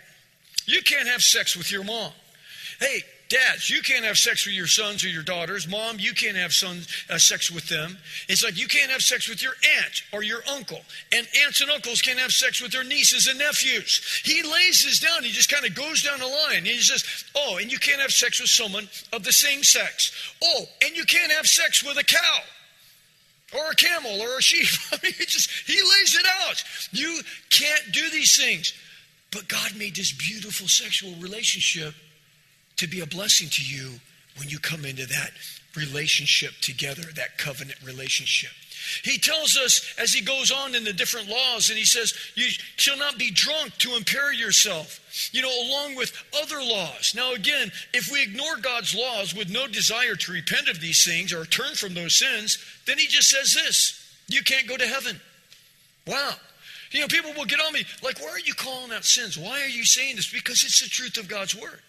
You 0.66 0.82
can't 0.82 1.08
have 1.08 1.22
sex 1.22 1.56
with 1.56 1.72
your 1.72 1.84
mom. 1.84 2.12
Hey, 2.78 3.02
Dads, 3.32 3.70
you 3.70 3.80
can't 3.80 4.04
have 4.04 4.18
sex 4.18 4.44
with 4.44 4.54
your 4.54 4.66
sons 4.66 5.02
or 5.02 5.08
your 5.08 5.22
daughters. 5.22 5.66
Mom, 5.66 5.96
you 5.98 6.12
can't 6.12 6.36
have 6.36 6.52
sons, 6.52 6.86
uh, 7.08 7.16
sex 7.16 7.50
with 7.50 7.66
them. 7.66 7.96
It's 8.28 8.44
like 8.44 8.58
you 8.58 8.68
can't 8.68 8.90
have 8.90 9.00
sex 9.00 9.26
with 9.26 9.42
your 9.42 9.54
aunt 9.78 10.02
or 10.12 10.22
your 10.22 10.42
uncle. 10.50 10.82
And 11.16 11.26
aunts 11.42 11.62
and 11.62 11.70
uncles 11.70 12.02
can't 12.02 12.18
have 12.18 12.32
sex 12.32 12.60
with 12.60 12.72
their 12.72 12.84
nieces 12.84 13.28
and 13.28 13.38
nephews. 13.38 14.20
He 14.22 14.42
lays 14.42 14.84
this 14.84 15.00
down. 15.00 15.22
He 15.22 15.30
just 15.30 15.50
kind 15.50 15.64
of 15.64 15.74
goes 15.74 16.02
down 16.02 16.18
the 16.18 16.26
line. 16.26 16.58
And 16.58 16.66
he 16.66 16.82
says, 16.82 17.04
Oh, 17.34 17.56
and 17.56 17.72
you 17.72 17.78
can't 17.78 18.02
have 18.02 18.10
sex 18.10 18.38
with 18.38 18.50
someone 18.50 18.86
of 19.14 19.24
the 19.24 19.32
same 19.32 19.62
sex. 19.62 20.34
Oh, 20.44 20.64
and 20.84 20.94
you 20.94 21.06
can't 21.06 21.32
have 21.32 21.46
sex 21.46 21.82
with 21.82 21.96
a 21.96 22.04
cow 22.04 22.40
or 23.54 23.70
a 23.70 23.74
camel 23.74 24.20
or 24.20 24.36
a 24.36 24.42
sheep. 24.42 24.68
I 24.92 24.98
mean, 25.02 25.14
he 25.14 25.24
just 25.24 25.48
he 25.66 25.80
lays 25.80 26.14
it 26.20 26.26
out. 26.46 26.62
You 26.90 27.22
can't 27.48 27.92
do 27.92 28.10
these 28.10 28.36
things. 28.36 28.74
But 29.30 29.48
God 29.48 29.74
made 29.78 29.96
this 29.96 30.12
beautiful 30.12 30.68
sexual 30.68 31.14
relationship 31.18 31.94
to 32.76 32.86
be 32.86 33.00
a 33.00 33.06
blessing 33.06 33.48
to 33.50 33.64
you 33.64 34.00
when 34.38 34.48
you 34.48 34.58
come 34.58 34.84
into 34.84 35.06
that 35.06 35.30
relationship 35.76 36.52
together, 36.60 37.02
that 37.14 37.38
covenant 37.38 37.78
relationship. 37.84 38.50
He 39.04 39.18
tells 39.18 39.56
us 39.56 39.94
as 39.98 40.12
he 40.12 40.22
goes 40.22 40.50
on 40.50 40.74
in 40.74 40.84
the 40.84 40.92
different 40.92 41.28
laws, 41.28 41.70
and 41.70 41.78
he 41.78 41.84
says, 41.84 42.14
You 42.34 42.48
shall 42.76 42.98
not 42.98 43.18
be 43.18 43.30
drunk 43.30 43.76
to 43.78 43.96
impair 43.96 44.32
yourself, 44.32 45.30
you 45.32 45.40
know, 45.40 45.62
along 45.68 45.96
with 45.96 46.12
other 46.42 46.60
laws. 46.60 47.14
Now, 47.14 47.32
again, 47.32 47.70
if 47.94 48.10
we 48.12 48.22
ignore 48.22 48.56
God's 48.56 48.94
laws 48.94 49.34
with 49.34 49.50
no 49.50 49.66
desire 49.66 50.16
to 50.16 50.32
repent 50.32 50.68
of 50.68 50.80
these 50.80 51.04
things 51.04 51.32
or 51.32 51.44
turn 51.44 51.74
from 51.74 51.94
those 51.94 52.18
sins, 52.18 52.58
then 52.86 52.98
he 52.98 53.06
just 53.06 53.30
says 53.30 53.54
this 53.54 53.98
you 54.28 54.42
can't 54.42 54.66
go 54.66 54.76
to 54.76 54.86
heaven. 54.86 55.20
Wow. 56.06 56.32
You 56.90 57.00
know, 57.00 57.08
people 57.08 57.32
will 57.34 57.46
get 57.46 57.60
on 57.60 57.72
me 57.72 57.84
like, 58.02 58.20
Why 58.20 58.30
are 58.30 58.40
you 58.40 58.54
calling 58.54 58.92
out 58.92 59.04
sins? 59.04 59.38
Why 59.38 59.62
are 59.62 59.68
you 59.68 59.84
saying 59.84 60.16
this? 60.16 60.30
Because 60.30 60.64
it's 60.64 60.82
the 60.82 60.88
truth 60.88 61.16
of 61.18 61.28
God's 61.28 61.54
word. 61.54 61.80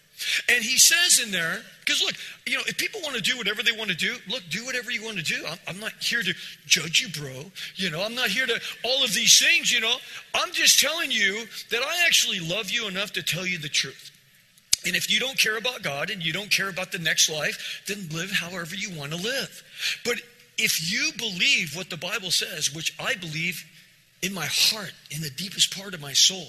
And 0.48 0.62
he 0.62 0.78
says 0.78 1.20
in 1.22 1.30
there, 1.30 1.58
because 1.80 2.02
look, 2.02 2.14
you 2.46 2.56
know, 2.56 2.62
if 2.66 2.78
people 2.78 3.00
want 3.02 3.16
to 3.16 3.22
do 3.22 3.36
whatever 3.36 3.62
they 3.62 3.72
want 3.72 3.90
to 3.90 3.96
do, 3.96 4.14
look, 4.28 4.42
do 4.48 4.64
whatever 4.64 4.90
you 4.90 5.04
want 5.04 5.18
to 5.18 5.24
do. 5.24 5.44
I'm, 5.46 5.58
I'm, 5.66 5.80
not 5.80 5.92
here 6.00 6.22
to 6.22 6.32
judge 6.66 7.00
you, 7.00 7.08
bro. 7.08 7.50
You 7.76 7.90
know, 7.90 8.02
I'm 8.02 8.14
not 8.14 8.28
here 8.28 8.46
to 8.46 8.60
all 8.84 9.04
of 9.04 9.12
these 9.12 9.38
things, 9.44 9.72
you 9.72 9.80
know. 9.80 9.96
I'm 10.34 10.52
just 10.52 10.80
telling 10.80 11.10
you 11.10 11.44
that 11.70 11.82
I 11.82 12.06
actually 12.06 12.40
love 12.40 12.70
you 12.70 12.86
enough 12.86 13.12
to 13.14 13.22
tell 13.22 13.46
you 13.46 13.58
the 13.58 13.68
truth. 13.68 14.10
And 14.86 14.94
if 14.94 15.10
you 15.10 15.18
don't 15.18 15.38
care 15.38 15.56
about 15.56 15.82
God 15.82 16.10
and 16.10 16.24
you 16.24 16.32
don't 16.32 16.50
care 16.50 16.68
about 16.68 16.92
the 16.92 16.98
next 16.98 17.28
life, 17.28 17.82
then 17.86 18.08
live 18.12 18.30
however 18.30 18.74
you 18.74 18.96
want 18.96 19.12
to 19.12 19.18
live. 19.18 19.62
But 20.04 20.20
if 20.58 20.92
you 20.92 21.10
believe 21.16 21.74
what 21.74 21.90
the 21.90 21.96
Bible 21.96 22.30
says, 22.30 22.74
which 22.74 22.94
I 23.00 23.14
believe 23.14 23.64
in 24.24 24.32
my 24.32 24.46
heart, 24.46 24.92
in 25.10 25.20
the 25.20 25.30
deepest 25.30 25.76
part 25.76 25.92
of 25.92 26.00
my 26.00 26.14
soul, 26.14 26.48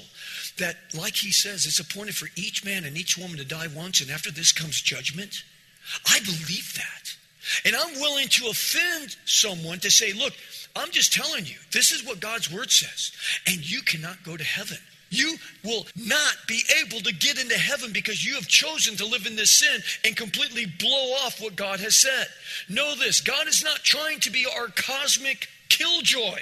that, 0.58 0.78
like 0.98 1.16
he 1.16 1.32
says, 1.32 1.66
it's 1.66 1.80
appointed 1.80 2.16
for 2.16 2.30
each 2.38 2.64
man 2.64 2.86
and 2.86 2.98
each 2.98 3.18
woman 3.18 3.38
to 3.38 3.44
die 3.44 3.68
once, 3.76 4.00
and 4.00 4.10
after 4.10 4.32
this 4.32 4.54
comes 4.54 4.82
judgment. 4.82 5.44
I 6.10 6.20
believe 6.22 6.74
that. 6.76 7.16
And 7.66 7.76
I'm 7.76 8.00
willing 8.00 8.30
to 8.30 8.48
offend 8.48 9.18
someone 9.26 9.80
to 9.80 9.92
say, 9.92 10.14
look, 10.14 10.34
I'm 10.76 10.90
just 10.92 11.14
telling 11.14 11.46
you, 11.46 11.58
this 11.74 11.92
is 11.92 12.06
what 12.06 12.22
God's 12.22 12.52
word 12.52 12.72
says, 12.72 13.12
and 13.46 13.70
you 13.70 13.82
cannot 13.82 14.24
go 14.24 14.38
to 14.38 14.44
heaven. 14.44 14.78
You 15.10 15.36
will 15.64 15.86
not 15.96 16.36
be 16.48 16.62
able 16.82 17.00
to 17.02 17.14
get 17.14 17.40
into 17.40 17.58
heaven 17.58 17.92
because 17.94 18.26
you 18.26 18.36
have 18.36 18.48
chosen 18.48 18.96
to 18.98 19.06
live 19.06 19.26
in 19.26 19.36
this 19.36 19.60
sin 19.60 19.82
and 20.04 20.16
completely 20.16 20.66
blow 20.66 21.14
off 21.24 21.42
what 21.42 21.56
God 21.56 21.80
has 21.82 22.02
said. 22.02 22.28
Know 22.70 22.96
this 22.96 23.22
God 23.22 23.48
is 23.48 23.64
not 23.64 23.84
trying 23.84 24.20
to 24.22 24.32
be 24.32 24.46
our 24.58 24.68
cosmic 24.68 25.48
killjoy. 25.70 26.40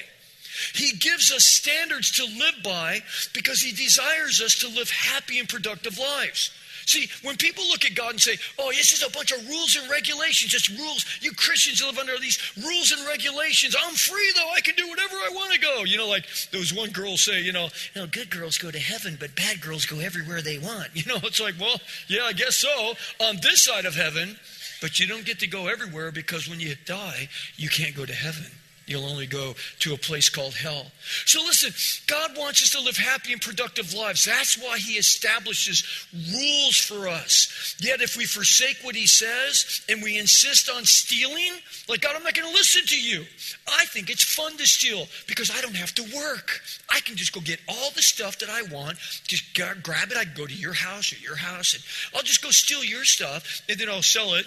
He 0.73 0.97
gives 0.97 1.31
us 1.31 1.45
standards 1.45 2.11
to 2.13 2.23
live 2.23 2.63
by 2.63 3.01
because 3.33 3.61
He 3.61 3.71
desires 3.71 4.41
us 4.41 4.55
to 4.59 4.67
live 4.69 4.89
happy 4.89 5.39
and 5.39 5.49
productive 5.49 5.97
lives. 5.97 6.51
See, 6.85 7.09
when 7.21 7.37
people 7.37 7.63
look 7.67 7.85
at 7.85 7.95
God 7.95 8.11
and 8.11 8.21
say, 8.21 8.35
oh, 8.59 8.71
this 8.71 8.91
is 8.91 9.03
a 9.03 9.11
bunch 9.11 9.31
of 9.31 9.47
rules 9.47 9.75
and 9.75 9.89
regulations, 9.89 10.53
it's 10.53 10.69
rules. 10.69 11.05
You 11.21 11.31
Christians 11.31 11.81
live 11.81 11.97
under 11.97 12.17
these 12.17 12.39
rules 12.61 12.91
and 12.91 13.05
regulations. 13.07 13.75
I'm 13.79 13.93
free, 13.93 14.31
though. 14.35 14.49
I 14.55 14.61
can 14.61 14.75
do 14.75 14.87
whatever 14.89 15.15
I 15.15 15.29
want 15.33 15.53
to 15.53 15.59
go. 15.59 15.83
You 15.83 15.97
know, 15.97 16.07
like 16.07 16.25
those 16.51 16.73
one 16.73 16.89
girls 16.89 17.21
say, 17.21 17.41
you 17.41 17.53
know, 17.53 17.69
you 17.95 18.01
know, 18.01 18.07
good 18.07 18.29
girls 18.29 18.57
go 18.57 18.71
to 18.71 18.79
heaven, 18.79 19.17
but 19.19 19.35
bad 19.35 19.61
girls 19.61 19.85
go 19.85 19.99
everywhere 19.99 20.41
they 20.41 20.57
want. 20.57 20.89
You 21.03 21.11
know, 21.11 21.19
it's 21.23 21.41
like, 21.41 21.55
well, 21.59 21.81
yeah, 22.07 22.23
I 22.23 22.33
guess 22.33 22.55
so 22.55 22.93
on 23.19 23.37
this 23.41 23.63
side 23.63 23.85
of 23.85 23.93
heaven, 23.93 24.37
but 24.79 24.99
you 24.99 25.07
don't 25.07 25.25
get 25.25 25.39
to 25.39 25.47
go 25.47 25.67
everywhere 25.67 26.13
because 26.13 26.47
when 26.47 26.61
you 26.61 26.75
die, 26.85 27.27
you 27.57 27.67
can't 27.67 27.93
go 27.93 28.05
to 28.05 28.13
heaven. 28.13 28.45
You'll 28.85 29.05
only 29.05 29.27
go 29.27 29.55
to 29.79 29.93
a 29.93 29.97
place 29.97 30.29
called 30.29 30.53
hell. 30.53 30.91
So 31.25 31.39
listen, 31.41 31.71
God 32.07 32.37
wants 32.37 32.61
us 32.61 32.71
to 32.71 32.81
live 32.81 32.97
happy 32.97 33.31
and 33.31 33.41
productive 33.41 33.93
lives. 33.93 34.25
That's 34.25 34.57
why 34.57 34.77
He 34.77 34.93
establishes 34.93 35.83
rules 36.13 36.77
for 36.77 37.07
us. 37.07 37.75
Yet 37.79 38.01
if 38.01 38.17
we 38.17 38.25
forsake 38.25 38.77
what 38.81 38.95
He 38.95 39.07
says 39.07 39.81
and 39.87 40.03
we 40.03 40.17
insist 40.17 40.69
on 40.69 40.83
stealing, 40.85 41.53
like, 41.87 42.01
God, 42.01 42.15
I'm 42.15 42.23
not 42.23 42.33
going 42.33 42.49
to 42.49 42.53
listen 42.53 42.85
to 42.87 42.99
you. 42.99 43.25
I 43.67 43.85
think 43.85 44.09
it's 44.09 44.23
fun 44.23 44.57
to 44.57 44.67
steal 44.67 45.07
because 45.27 45.49
I 45.51 45.61
don't 45.61 45.75
have 45.75 45.93
to 45.95 46.03
work. 46.15 46.61
I 46.89 46.99
can 46.99 47.15
just 47.15 47.33
go 47.33 47.41
get 47.41 47.59
all 47.67 47.91
the 47.91 48.01
stuff 48.01 48.39
that 48.39 48.49
I 48.49 48.63
want, 48.63 48.97
just 49.27 49.53
grab 49.55 50.11
it. 50.11 50.17
I 50.17 50.25
can 50.25 50.33
go 50.35 50.45
to 50.45 50.53
your 50.53 50.73
house 50.73 51.13
or 51.13 51.17
your 51.17 51.35
house, 51.37 51.73
and 51.73 51.83
I'll 52.15 52.23
just 52.23 52.43
go 52.43 52.49
steal 52.49 52.83
your 52.83 53.05
stuff, 53.05 53.61
and 53.69 53.79
then 53.79 53.89
I'll 53.89 54.01
sell 54.01 54.33
it 54.33 54.45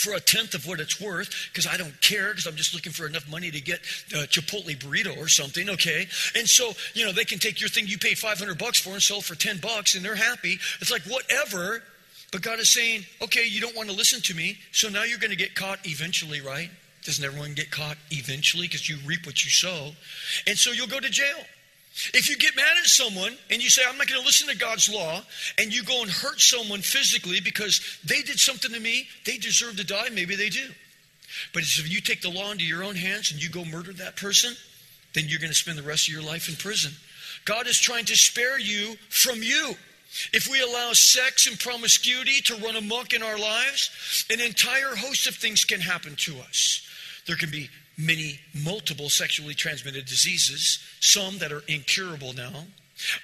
for 0.00 0.14
a 0.14 0.20
tenth 0.20 0.54
of 0.54 0.66
what 0.66 0.80
it's 0.80 1.00
worth 1.00 1.30
because 1.52 1.66
I 1.66 1.76
don't 1.76 2.00
care 2.00 2.30
because 2.30 2.46
I'm 2.46 2.56
just 2.56 2.74
looking 2.74 2.92
for 2.92 3.06
enough 3.06 3.28
money 3.30 3.50
to 3.50 3.60
get 3.60 3.80
a 4.12 4.26
Chipotle 4.26 4.76
burrito 4.78 5.16
or 5.18 5.28
something, 5.28 5.68
okay? 5.70 6.06
And 6.34 6.48
so, 6.48 6.72
you 6.94 7.04
know, 7.04 7.12
they 7.12 7.24
can 7.24 7.38
take 7.38 7.60
your 7.60 7.68
thing 7.68 7.86
you 7.86 7.98
paid 7.98 8.18
500 8.18 8.58
bucks 8.58 8.80
for 8.80 8.90
and 8.90 9.02
sell 9.02 9.20
for 9.20 9.34
10 9.34 9.58
bucks 9.58 9.94
and 9.94 10.04
they're 10.04 10.14
happy. 10.14 10.58
It's 10.80 10.90
like, 10.90 11.02
whatever. 11.02 11.82
But 12.32 12.42
God 12.42 12.60
is 12.60 12.70
saying, 12.70 13.04
okay, 13.22 13.44
you 13.46 13.60
don't 13.60 13.76
want 13.76 13.88
to 13.90 13.94
listen 13.94 14.20
to 14.22 14.34
me, 14.34 14.58
so 14.72 14.88
now 14.88 15.02
you're 15.02 15.18
going 15.18 15.32
to 15.32 15.36
get 15.36 15.54
caught 15.54 15.80
eventually, 15.84 16.40
right? 16.40 16.70
Doesn't 17.04 17.24
everyone 17.24 17.54
get 17.54 17.70
caught 17.70 17.96
eventually 18.10 18.66
because 18.68 18.88
you 18.88 18.98
reap 19.04 19.26
what 19.26 19.44
you 19.44 19.50
sow? 19.50 19.92
And 20.46 20.56
so 20.56 20.70
you'll 20.70 20.86
go 20.86 21.00
to 21.00 21.10
jail. 21.10 21.44
If 22.14 22.30
you 22.30 22.36
get 22.36 22.56
mad 22.56 22.76
at 22.78 22.86
someone 22.86 23.36
and 23.50 23.62
you 23.62 23.68
say, 23.68 23.82
I'm 23.86 23.98
not 23.98 24.08
going 24.08 24.20
to 24.20 24.26
listen 24.26 24.48
to 24.48 24.56
God's 24.56 24.88
law, 24.88 25.22
and 25.58 25.74
you 25.74 25.82
go 25.82 26.02
and 26.02 26.10
hurt 26.10 26.40
someone 26.40 26.80
physically 26.80 27.40
because 27.40 27.80
they 28.04 28.22
did 28.22 28.38
something 28.38 28.72
to 28.72 28.80
me, 28.80 29.06
they 29.26 29.36
deserve 29.36 29.76
to 29.76 29.84
die, 29.84 30.08
maybe 30.12 30.36
they 30.36 30.48
do. 30.48 30.68
But 31.52 31.62
if 31.62 31.90
you 31.90 32.00
take 32.00 32.22
the 32.22 32.30
law 32.30 32.50
into 32.52 32.64
your 32.64 32.82
own 32.82 32.96
hands 32.96 33.32
and 33.32 33.42
you 33.42 33.50
go 33.50 33.64
murder 33.64 33.92
that 33.94 34.16
person, 34.16 34.54
then 35.14 35.24
you're 35.26 35.40
going 35.40 35.50
to 35.50 35.56
spend 35.56 35.78
the 35.78 35.82
rest 35.82 36.08
of 36.08 36.14
your 36.14 36.22
life 36.22 36.48
in 36.48 36.56
prison. 36.56 36.92
God 37.44 37.66
is 37.66 37.78
trying 37.78 38.04
to 38.06 38.16
spare 38.16 38.58
you 38.58 38.96
from 39.08 39.42
you. 39.42 39.74
If 40.32 40.48
we 40.50 40.60
allow 40.60 40.92
sex 40.92 41.46
and 41.46 41.58
promiscuity 41.58 42.40
to 42.42 42.56
run 42.56 42.76
amok 42.76 43.12
in 43.12 43.22
our 43.22 43.38
lives, 43.38 44.26
an 44.30 44.40
entire 44.40 44.96
host 44.96 45.26
of 45.28 45.36
things 45.36 45.64
can 45.64 45.80
happen 45.80 46.16
to 46.16 46.38
us. 46.40 46.86
There 47.26 47.36
can 47.36 47.50
be 47.50 47.70
many 48.00 48.40
multiple 48.64 49.08
sexually 49.08 49.54
transmitted 49.54 50.06
diseases, 50.06 50.78
some 51.00 51.38
that 51.38 51.52
are 51.52 51.62
incurable 51.68 52.32
now. 52.32 52.64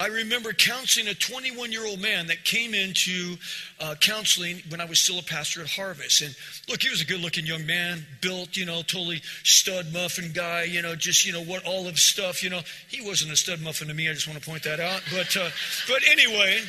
I 0.00 0.06
remember 0.06 0.52
counseling 0.52 1.08
a 1.08 1.14
21 1.14 1.72
year 1.72 1.86
old 1.86 2.00
man 2.00 2.26
that 2.28 2.44
came 2.44 2.74
into 2.74 3.36
uh, 3.80 3.94
counseling 4.00 4.62
when 4.68 4.80
I 4.80 4.84
was 4.84 4.98
still 4.98 5.18
a 5.18 5.22
pastor 5.22 5.60
at 5.60 5.68
Harvest. 5.68 6.22
And 6.22 6.34
look, 6.68 6.82
he 6.82 6.88
was 6.88 7.02
a 7.02 7.04
good 7.04 7.20
looking 7.20 7.46
young 7.46 7.66
man, 7.66 8.06
built, 8.20 8.56
you 8.56 8.64
know, 8.64 8.82
totally 8.82 9.20
stud 9.44 9.92
muffin 9.92 10.32
guy, 10.32 10.64
you 10.64 10.82
know, 10.82 10.94
just, 10.94 11.26
you 11.26 11.32
know, 11.32 11.42
what 11.42 11.66
olive 11.66 11.98
stuff, 11.98 12.42
you 12.42 12.50
know. 12.50 12.60
He 12.88 13.06
wasn't 13.06 13.32
a 13.32 13.36
stud 13.36 13.60
muffin 13.60 13.88
to 13.88 13.94
me, 13.94 14.08
I 14.08 14.12
just 14.12 14.28
want 14.28 14.42
to 14.42 14.48
point 14.48 14.62
that 14.64 14.80
out. 14.80 15.02
But, 15.12 15.36
uh, 15.36 15.50
but 15.88 16.02
anyway. 16.08 16.60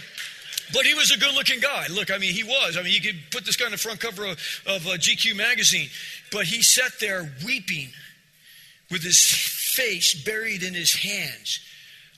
But 0.73 0.85
he 0.85 0.93
was 0.93 1.11
a 1.11 1.17
good 1.17 1.33
looking 1.33 1.59
guy. 1.59 1.87
Look, 1.87 2.11
I 2.11 2.17
mean, 2.17 2.33
he 2.33 2.43
was. 2.43 2.77
I 2.77 2.81
mean, 2.81 2.93
you 2.93 3.01
could 3.01 3.19
put 3.31 3.45
this 3.45 3.55
guy 3.55 3.65
on 3.65 3.71
the 3.71 3.77
front 3.77 3.99
cover 3.99 4.25
of, 4.25 4.37
of 4.65 4.85
uh, 4.85 4.97
GQ 4.97 5.35
magazine. 5.35 5.89
But 6.31 6.45
he 6.45 6.61
sat 6.61 6.91
there 6.99 7.31
weeping 7.45 7.89
with 8.91 9.03
his 9.03 9.23
face 9.25 10.13
buried 10.23 10.63
in 10.63 10.73
his 10.73 10.93
hands, 10.93 11.59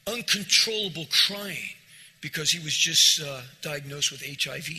uncontrollable 0.08 1.08
crying 1.10 1.76
because 2.22 2.52
he 2.52 2.60
was 2.64 2.76
just 2.76 3.22
uh, 3.22 3.42
diagnosed 3.62 4.12
with 4.12 4.24
HIV. 4.26 4.70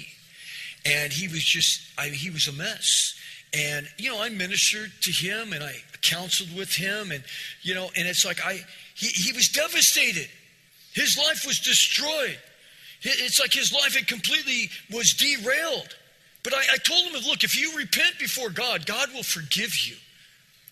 And 0.85 1.13
he 1.13 1.29
was 1.29 1.45
just, 1.45 1.81
I, 1.99 2.09
he 2.09 2.31
was 2.31 2.49
a 2.49 2.53
mess. 2.53 3.15
And, 3.53 3.89
you 3.99 4.11
know, 4.11 4.23
I 4.23 4.29
ministered 4.29 4.93
to 5.03 5.11
him 5.11 5.53
and 5.53 5.63
I 5.63 5.75
counseled 6.03 6.57
with 6.57 6.75
him. 6.75 7.11
And, 7.11 7.23
you 7.63 7.75
know, 7.75 7.91
and 7.97 8.07
it's 8.07 8.25
like 8.25 8.45
I, 8.45 8.61
he, 8.95 9.09
he 9.09 9.33
was 9.33 9.49
devastated. 9.49 10.29
His 10.93 11.19
life 11.19 11.45
was 11.47 11.61
destroyed. 11.61 12.39
It's 13.03 13.41
like 13.41 13.53
his 13.53 13.73
life 13.73 13.95
had 13.95 14.07
completely 14.07 14.71
was 14.91 15.15
derailed. 15.15 15.97
But 16.43 16.55
I, 16.55 16.63
I 16.73 16.77
told 16.79 17.03
him, 17.03 17.21
look, 17.27 17.45
if 17.45 17.59
you 17.59 17.77
repent 17.77 18.19
before 18.19 18.51
God, 18.51 18.87
God 18.87 19.13
will 19.13 19.23
forgive 19.23 19.73
you. 19.87 19.97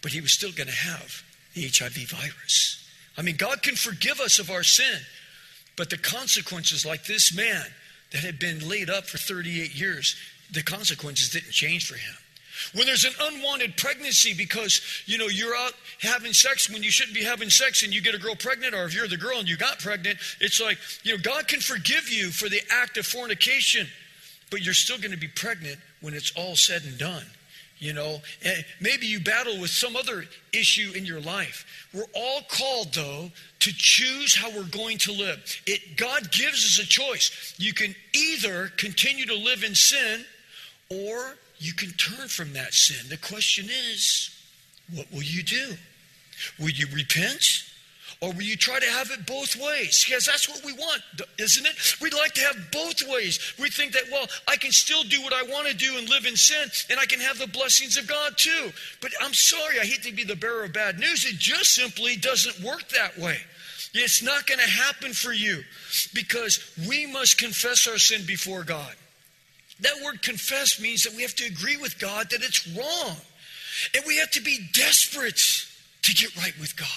But 0.03 0.13
he 0.13 0.21
was 0.21 0.33
still 0.33 0.53
going 0.53 0.69
to 0.69 0.75
have 0.75 1.23
the 1.55 1.69
HIV 1.69 2.11
virus. 2.11 2.89
I 3.17 3.23
mean, 3.23 3.37
God 3.37 3.63
can 3.63 3.75
forgive 3.75 4.21
us 4.21 4.39
of 4.39 4.51
our 4.51 4.63
sin, 4.63 5.01
but 5.77 5.91
the 5.91 5.99
consequences, 5.99 6.87
like 6.87 7.05
this 7.05 7.35
man 7.35 7.65
that 8.13 8.23
had 8.23 8.39
been 8.39 8.69
laid 8.69 8.91
up 8.91 9.07
for 9.07 9.19
38 9.19 9.75
years, 9.75 10.17
the 10.53 10.63
consequences 10.63 11.31
didn't 11.31 11.51
change 11.51 11.87
for 11.87 11.97
him. 11.97 12.15
When 12.75 12.87
there's 12.87 13.05
an 13.05 13.13
unwanted 13.21 13.77
pregnancy 13.77 14.35
because, 14.35 14.81
you 15.07 15.19
know, 15.19 15.27
you're 15.27 15.57
out 15.57 15.73
having 16.01 16.33
sex 16.33 16.71
when 16.71 16.83
you 16.83 16.91
shouldn't 16.91 17.17
be 17.17 17.25
having 17.25 17.51
sex 17.51 17.83
and 17.83 17.95
you 17.95 18.01
get 18.01 18.15
a 18.15 18.19
girl 18.19 18.35
pregnant, 18.35 18.75
or 18.75 18.85
if 18.85 18.95
you're 18.95 19.09
the 19.09 19.17
girl 19.17 19.39
and 19.39 19.49
you 19.49 19.57
got 19.57 19.79
pregnant, 19.79 20.19
it's 20.41 20.61
like, 20.61 20.79
you 21.03 21.17
know, 21.17 21.23
God 21.23 21.49
can 21.49 21.61
forgive 21.61 22.09
you 22.09 22.31
for 22.31 22.49
the 22.49 22.61
act 22.71 22.97
of 22.99 23.07
fornication, 23.07 23.87
but 24.51 24.63
you're 24.63 24.75
still 24.75 24.99
going 24.99 25.13
to 25.13 25.19
be 25.19 25.29
pregnant 25.29 25.79
when 26.01 26.15
it's 26.15 26.33
all 26.37 26.57
said 26.57 26.83
and 26.85 26.99
done. 26.99 27.25
You 27.81 27.93
know, 27.93 28.19
and 28.45 28.65
maybe 28.81 29.07
you 29.07 29.21
battle 29.21 29.61
with 29.61 29.71
some 29.71 29.95
other 29.95 30.25
issue 30.53 30.91
in 30.97 31.07
your 31.07 31.21
life. 31.21 31.65
We're 31.95 32.11
all 32.13 32.41
called, 32.49 32.93
though, 32.93 33.31
to 33.61 33.73
choose 33.73 34.35
how 34.35 34.51
we're 34.51 34.65
going 34.65 34.99
to 34.99 35.13
live. 35.13 35.63
It, 35.65 35.97
God 35.97 36.33
gives 36.33 36.67
us 36.67 36.81
a 36.85 36.89
choice. 36.89 37.55
You 37.57 37.73
can 37.73 37.95
either 38.13 38.73
continue 38.77 39.27
to 39.27 39.37
live 39.37 39.63
in 39.63 39.77
sin 39.77 40.25
or 40.91 41.37
you 41.59 41.73
can 41.73 41.91
turn 41.93 42.29
from 42.29 42.53
that 42.55 42.75
sin. 42.75 43.09
The 43.09 43.17
question 43.17 43.69
is, 43.69 44.31
what 44.95 45.11
will 45.13 45.23
you 45.23 45.43
do? 45.43 45.75
Will 46.59 46.71
you 46.71 46.87
repent? 46.93 47.65
Or 48.21 48.33
will 48.33 48.43
you 48.43 48.57
try 48.57 48.81
to 48.81 48.87
have 48.87 49.11
it 49.13 49.27
both 49.27 49.55
ways? 49.55 50.05
Because 50.05 50.27
that's 50.27 50.49
what 50.49 50.65
we 50.65 50.73
want, 50.73 51.03
isn't 51.39 51.67
it? 51.67 52.01
We'd 52.01 52.15
like 52.15 52.35
to 52.35 52.41
have 52.41 52.57
both 52.73 53.03
ways. 53.09 53.55
We 53.61 53.71
think 53.71 53.93
that, 53.93 54.05
well, 54.11 54.27
I 54.49 54.57
can 54.57 54.73
still 54.73 55.05
do 55.05 55.23
what 55.23 55.33
I 55.33 55.43
want 55.45 55.69
to 55.69 55.75
do 55.75 55.97
and 55.99 56.09
live 56.09 56.27
in 56.27 56.35
sin, 56.35 56.69
and 56.91 56.99
I 56.99 57.07
can 57.07 57.21
have 57.21 57.39
the 57.39 57.47
blessings 57.47 57.97
of 57.97 58.09
God 58.09 58.37
too. 58.37 58.73
But 59.01 59.13
I'm 59.21 59.35
sorry, 59.35 59.79
I 59.79 59.85
hate 59.85 60.03
to 60.03 60.13
be 60.13 60.25
the 60.25 60.35
bearer 60.35 60.65
of 60.65 60.73
bad 60.73 60.99
news. 60.99 61.25
It 61.27 61.39
just 61.39 61.75
simply 61.75 62.17
doesn't 62.17 62.61
work 62.65 62.89
that 62.89 63.17
way. 63.19 63.39
It's 63.95 64.23
not 64.23 64.47
going 64.47 64.61
to 64.61 64.69
happen 64.69 65.13
for 65.13 65.33
you 65.33 65.63
because 66.13 66.73
we 66.89 67.07
must 67.07 67.39
confess 67.39 67.87
our 67.87 67.99
sin 67.99 68.27
before 68.27 68.65
God. 68.65 68.95
That 69.81 69.95
word 70.05 70.23
confess 70.23 70.81
means 70.81 71.03
that 71.05 71.15
we 71.15 71.23
have 71.23 71.35
to 71.37 71.47
agree 71.47 71.77
with 71.77 71.99
God 71.99 72.31
that 72.31 72.43
it's 72.43 72.67
wrong. 72.69 73.17
And 73.95 74.05
we 74.07 74.17
have 74.17 74.31
to 74.33 74.41
be 74.41 74.69
desperate 74.73 75.41
to 76.03 76.15
get 76.15 76.37
right 76.37 76.59
with 76.59 76.77
God. 76.77 76.89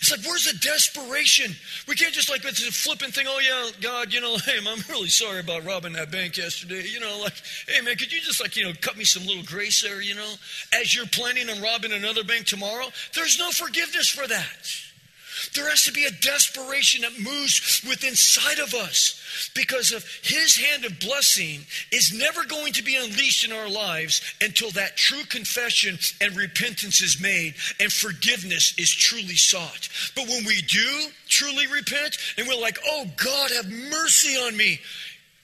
It's 0.00 0.10
like, 0.10 0.20
where's 0.24 0.50
the 0.50 0.58
desperation? 0.58 1.54
We 1.86 1.94
can't 1.94 2.14
just 2.14 2.30
like, 2.30 2.42
it's 2.46 2.66
a 2.66 2.72
flippant 2.72 3.14
thing. 3.14 3.26
Oh, 3.28 3.38
yeah, 3.38 3.70
God, 3.82 4.14
you 4.14 4.22
know, 4.22 4.38
hey, 4.46 4.56
I'm 4.66 4.82
really 4.88 5.10
sorry 5.10 5.40
about 5.40 5.64
robbing 5.66 5.92
that 5.92 6.10
bank 6.10 6.38
yesterday. 6.38 6.82
You 6.86 7.00
know, 7.00 7.20
like, 7.20 7.34
hey, 7.68 7.82
man, 7.82 7.96
could 7.96 8.10
you 8.10 8.20
just 8.20 8.40
like, 8.40 8.56
you 8.56 8.64
know, 8.64 8.72
cut 8.80 8.96
me 8.96 9.04
some 9.04 9.26
little 9.26 9.42
grace 9.42 9.82
there, 9.82 10.00
you 10.00 10.14
know, 10.14 10.32
as 10.72 10.96
you're 10.96 11.06
planning 11.06 11.50
on 11.50 11.60
robbing 11.60 11.92
another 11.92 12.24
bank 12.24 12.46
tomorrow? 12.46 12.86
There's 13.14 13.38
no 13.38 13.50
forgiveness 13.50 14.08
for 14.08 14.26
that. 14.26 14.89
There 15.54 15.68
has 15.68 15.84
to 15.84 15.92
be 15.92 16.04
a 16.04 16.10
desperation 16.10 17.02
that 17.02 17.18
moves 17.18 17.82
within 17.88 18.10
inside 18.10 18.58
of 18.58 18.74
us 18.74 19.50
because 19.54 19.92
of 19.92 20.04
his 20.22 20.56
hand 20.56 20.84
of 20.84 20.98
blessing 21.00 21.60
is 21.92 22.12
never 22.12 22.44
going 22.44 22.72
to 22.72 22.82
be 22.82 22.96
unleashed 22.96 23.44
in 23.44 23.52
our 23.52 23.68
lives 23.68 24.20
until 24.40 24.70
that 24.72 24.96
true 24.96 25.24
confession 25.28 25.98
and 26.20 26.36
repentance 26.36 27.00
is 27.00 27.20
made 27.20 27.54
and 27.78 27.92
forgiveness 27.92 28.74
is 28.76 28.90
truly 28.90 29.36
sought. 29.36 29.88
But 30.14 30.28
when 30.28 30.44
we 30.44 30.60
do 30.62 31.06
truly 31.28 31.66
repent 31.68 32.18
and 32.36 32.46
we're 32.46 32.60
like, 32.60 32.78
oh 32.84 33.06
God, 33.16 33.50
have 33.52 33.70
mercy 33.70 34.36
on 34.36 34.56
me, 34.56 34.80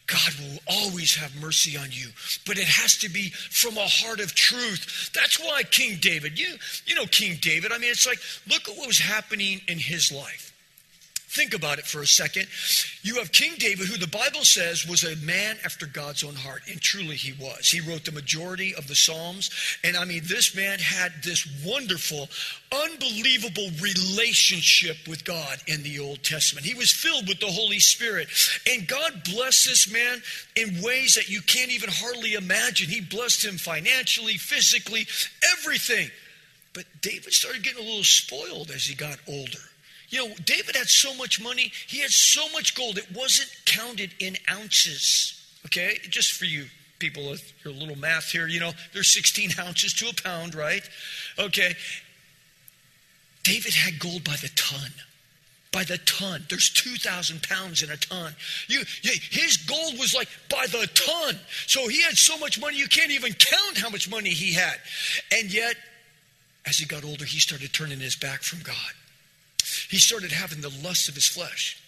God 0.07 0.35
will 0.39 0.59
always 0.69 1.15
have 1.17 1.35
mercy 1.41 1.77
on 1.77 1.89
you, 1.91 2.09
but 2.47 2.59
it 2.59 2.69
has 2.69 2.97
to 2.99 3.09
be 3.09 3.31
from 3.31 3.77
a 3.77 3.87
heart 3.87 4.21
of 4.21 4.35
truth. 4.35 5.11
That's 5.13 5.41
why 5.41 5.63
King 5.65 5.99
David, 6.01 6.39
you, 6.39 6.55
you 6.87 6.95
know 6.95 7.07
King 7.07 7.39
David, 7.41 7.73
I 7.73 7.79
mean, 7.79 7.91
it's 7.91 8.07
like, 8.07 8.19
look 8.49 8.69
at 8.69 8.77
what 8.77 8.87
was 8.87 8.99
happening 8.99 9.61
in 9.67 9.79
his 9.79 10.13
life. 10.13 10.46
Think 11.37 11.53
about 11.53 11.79
it 11.79 11.85
for 11.85 12.01
a 12.01 12.07
second. 12.07 12.47
You 13.03 13.17
have 13.17 13.31
King 13.31 13.57
David, 13.59 13.89
who 13.89 13.99
the 13.99 14.07
Bible 14.07 14.41
says 14.41 14.89
was 14.89 15.05
a 15.05 15.17
man 15.17 15.59
after 15.67 15.85
God's 15.85 16.25
own 16.25 16.35
heart, 16.35 16.63
and 16.67 16.81
truly 16.81 17.15
he 17.15 17.35
was. 17.35 17.69
He 17.69 17.83
wrote 17.83 18.07
the 18.07 18.13
majority 18.13 18.75
of 18.75 18.89
the 18.89 18.95
Psalms, 18.95 19.51
and 19.85 19.99
I 19.99 20.07
mean, 20.07 20.23
this 20.25 20.57
man 20.57 20.79
had 20.79 21.13
this 21.23 21.47
wonderful, 21.63 22.31
unbelievable 22.73 23.69
relationship 23.83 24.97
with 25.07 25.27
God 25.27 25.59
in 25.67 25.83
the 25.83 25.99
Old 25.99 26.23
Testament. 26.23 26.65
He 26.65 26.73
was 26.73 26.91
filled 26.91 27.29
with 27.29 27.41
the 27.41 27.47
Holy 27.47 27.81
Spirit, 27.81 28.29
and 28.67 28.89
God 28.89 29.23
blessed 29.31 29.67
this 29.67 29.93
man 29.93 30.23
in 30.57 30.81
ways 30.81 31.17
that 31.17 31.29
you 31.29 31.43
can't 31.43 31.71
even 31.71 31.91
hardly 31.93 32.33
imagine. 32.33 32.89
He 32.89 33.03
blessed 33.03 33.45
him 33.45 33.59
financially, 33.59 34.39
physically, 34.39 35.07
everything. 35.59 36.11
But 36.73 36.87
David 37.03 37.35
started 37.35 37.63
getting 37.63 37.85
a 37.85 37.87
little 37.87 38.05
spoiled 38.05 38.71
as 38.71 38.85
he 38.87 38.95
got 38.95 39.19
older. 39.29 39.69
You 40.09 40.29
know, 40.29 40.35
David 40.45 40.77
had 40.77 40.89
so 40.89 41.15
much 41.15 41.41
money, 41.41 41.73
he 41.87 42.01
had 42.01 42.11
so 42.11 42.49
much 42.53 42.75
gold, 42.75 42.99
it 42.99 43.07
wasn't 43.15 43.51
counted 43.65 44.11
in 44.21 44.37
ounces. 44.51 45.43
Okay? 45.67 45.99
Just 46.09 46.33
for 46.33 46.45
you 46.45 46.67
people, 46.99 47.35
your 47.65 47.75
little 47.75 47.97
math 47.97 48.31
here, 48.31 48.47
you 48.47 48.61
know, 48.61 48.73
there's 48.93 49.13
16 49.13 49.51
ounces 49.61 49.93
to 49.95 50.09
a 50.09 50.15
pound, 50.15 50.55
right? 50.55 50.89
Okay. 51.39 51.75
David 53.43 53.75
had 53.75 53.99
gold 53.99 54.25
by 54.25 54.37
the 54.37 54.51
ton. 54.57 54.91
By 55.73 55.85
the 55.85 55.99
ton. 55.99 56.45
There's 56.49 56.71
2,000 56.71 57.43
pounds 57.43 57.83
in 57.83 57.91
a 57.91 57.97
ton. 57.97 58.35
You, 58.67 58.83
his 59.03 59.59
gold 59.59 59.99
was 59.99 60.15
like 60.15 60.29
by 60.49 60.67
the 60.67 60.89
ton. 60.95 61.39
So 61.67 61.87
he 61.89 62.03
had 62.03 62.17
so 62.17 62.39
much 62.39 62.61
money, 62.61 62.77
you 62.77 62.89
can't 62.89 63.11
even 63.11 63.33
count 63.35 63.79
how 63.79 63.91
much 63.91 64.11
money 64.11 64.31
he 64.31 64.55
had. 64.55 64.77
And 65.33 65.53
yet, 65.53 65.77
as 66.67 66.79
he 66.79 66.87
got 66.87 67.05
older, 67.05 67.25
he 67.25 67.39
started 67.39 67.73
turning 67.73 68.01
his 68.01 68.17
back 68.17 68.43
from 68.43 68.61
God. 68.61 68.75
He 69.89 69.99
started 69.99 70.33
having 70.33 70.61
the 70.61 70.75
lust 70.83 71.09
of 71.09 71.15
his 71.15 71.29
flesh. 71.29 71.81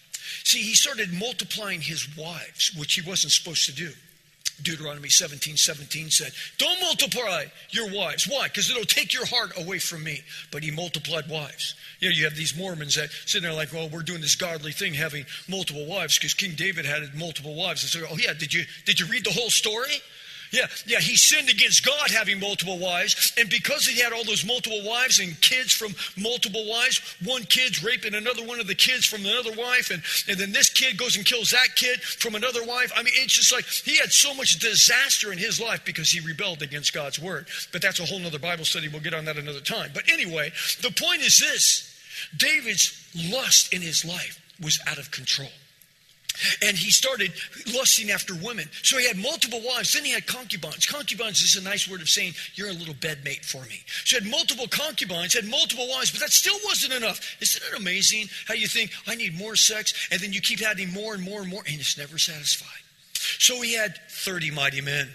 See, 0.43 0.61
he 0.61 0.73
started 0.73 1.11
multiplying 1.13 1.81
his 1.81 2.07
wives, 2.17 2.71
which 2.77 2.93
he 2.93 3.07
wasn't 3.07 3.33
supposed 3.33 3.65
to 3.65 3.71
do. 3.71 3.91
Deuteronomy 4.63 5.09
17 5.09 5.57
17 5.57 6.09
said, 6.09 6.31
Don't 6.57 6.81
multiply 6.81 7.45
your 7.69 7.91
wives. 7.93 8.27
Why? 8.27 8.47
Because 8.47 8.69
it'll 8.69 8.83
take 8.83 9.13
your 9.13 9.25
heart 9.25 9.51
away 9.57 9.79
from 9.79 10.03
me. 10.03 10.21
But 10.51 10.63
he 10.63 10.71
multiplied 10.71 11.29
wives. 11.29 11.75
You 11.99 12.09
know, 12.09 12.15
you 12.15 12.23
have 12.25 12.35
these 12.35 12.57
Mormons 12.57 12.95
that 12.95 13.09
sit 13.25 13.41
there 13.41 13.53
like, 13.53 13.71
Well, 13.73 13.89
we're 13.89 14.03
doing 14.03 14.21
this 14.21 14.35
godly 14.35 14.71
thing, 14.71 14.93
having 14.93 15.25
multiple 15.47 15.85
wives, 15.85 16.17
because 16.17 16.33
King 16.33 16.55
David 16.55 16.85
had 16.85 17.15
multiple 17.15 17.55
wives. 17.55 17.83
And 17.83 17.89
say, 17.89 18.07
Oh, 18.09 18.17
yeah, 18.17 18.33
did 18.33 18.53
you, 18.53 18.63
did 18.85 18.99
you 18.99 19.05
read 19.07 19.23
the 19.23 19.31
whole 19.31 19.49
story? 19.49 20.01
Yeah, 20.51 20.67
yeah, 20.85 20.99
he 20.99 21.15
sinned 21.15 21.49
against 21.49 21.85
God 21.85 22.09
having 22.09 22.39
multiple 22.39 22.79
wives. 22.79 23.33
And 23.37 23.49
because 23.49 23.85
he 23.85 23.99
had 23.99 24.13
all 24.13 24.23
those 24.23 24.45
multiple 24.45 24.83
wives 24.83 25.19
and 25.19 25.39
kids 25.41 25.73
from 25.73 25.93
multiple 26.17 26.67
wives, 26.67 27.15
one 27.23 27.43
kid's 27.43 27.83
raping 27.83 28.15
another 28.15 28.43
one 28.43 28.59
of 28.59 28.67
the 28.67 28.75
kids 28.75 29.05
from 29.05 29.25
another 29.25 29.51
wife. 29.51 29.91
And, 29.91 30.01
and 30.27 30.39
then 30.39 30.51
this 30.51 30.69
kid 30.69 30.97
goes 30.97 31.15
and 31.15 31.25
kills 31.25 31.51
that 31.51 31.75
kid 31.75 32.01
from 32.01 32.35
another 32.35 32.63
wife. 32.63 32.91
I 32.95 33.03
mean, 33.03 33.13
it's 33.17 33.33
just 33.33 33.51
like 33.51 33.65
he 33.65 33.97
had 33.97 34.11
so 34.11 34.33
much 34.33 34.59
disaster 34.59 35.31
in 35.31 35.37
his 35.37 35.59
life 35.59 35.85
because 35.85 36.09
he 36.09 36.19
rebelled 36.25 36.61
against 36.61 36.93
God's 36.93 37.19
word. 37.19 37.47
But 37.71 37.81
that's 37.81 37.99
a 37.99 38.05
whole 38.05 38.25
other 38.25 38.39
Bible 38.39 38.65
study. 38.65 38.87
We'll 38.87 39.01
get 39.01 39.13
on 39.13 39.25
that 39.25 39.37
another 39.37 39.61
time. 39.61 39.91
But 39.93 40.09
anyway, 40.11 40.51
the 40.81 40.91
point 40.91 41.21
is 41.21 41.37
this 41.37 41.85
David's 42.35 42.95
lust 43.31 43.73
in 43.73 43.81
his 43.81 44.03
life 44.03 44.41
was 44.61 44.79
out 44.87 44.97
of 44.97 45.11
control. 45.11 45.49
And 46.61 46.77
he 46.77 46.91
started 46.91 47.33
lusting 47.73 48.11
after 48.11 48.33
women. 48.35 48.69
So 48.83 48.97
he 48.97 49.07
had 49.07 49.17
multiple 49.17 49.61
wives. 49.65 49.93
Then 49.93 50.05
he 50.05 50.11
had 50.11 50.27
concubines. 50.27 50.85
Concubines 50.85 51.41
is 51.41 51.55
a 51.55 51.63
nice 51.63 51.87
word 51.89 52.01
of 52.01 52.09
saying, 52.09 52.33
You're 52.55 52.69
a 52.69 52.73
little 52.73 52.93
bedmate 52.93 53.45
for 53.45 53.61
me. 53.63 53.81
So 54.05 54.17
he 54.17 54.23
had 54.23 54.31
multiple 54.31 54.67
concubines, 54.67 55.33
had 55.33 55.45
multiple 55.45 55.87
wives, 55.89 56.11
but 56.11 56.19
that 56.21 56.31
still 56.31 56.57
wasn't 56.65 56.93
enough. 56.93 57.19
Isn't 57.41 57.63
it 57.63 57.79
amazing 57.79 58.27
how 58.47 58.53
you 58.53 58.67
think, 58.67 58.91
I 59.07 59.15
need 59.15 59.37
more 59.37 59.55
sex, 59.55 60.09
and 60.11 60.19
then 60.19 60.33
you 60.33 60.41
keep 60.41 60.61
adding 60.61 60.91
more 60.91 61.13
and 61.13 61.23
more 61.23 61.41
and 61.41 61.49
more, 61.49 61.63
and 61.67 61.79
it's 61.79 61.97
never 61.97 62.17
satisfied? 62.17 62.67
So 63.13 63.61
he 63.61 63.75
had 63.75 63.99
30 64.09 64.51
mighty 64.51 64.81
men. 64.81 65.09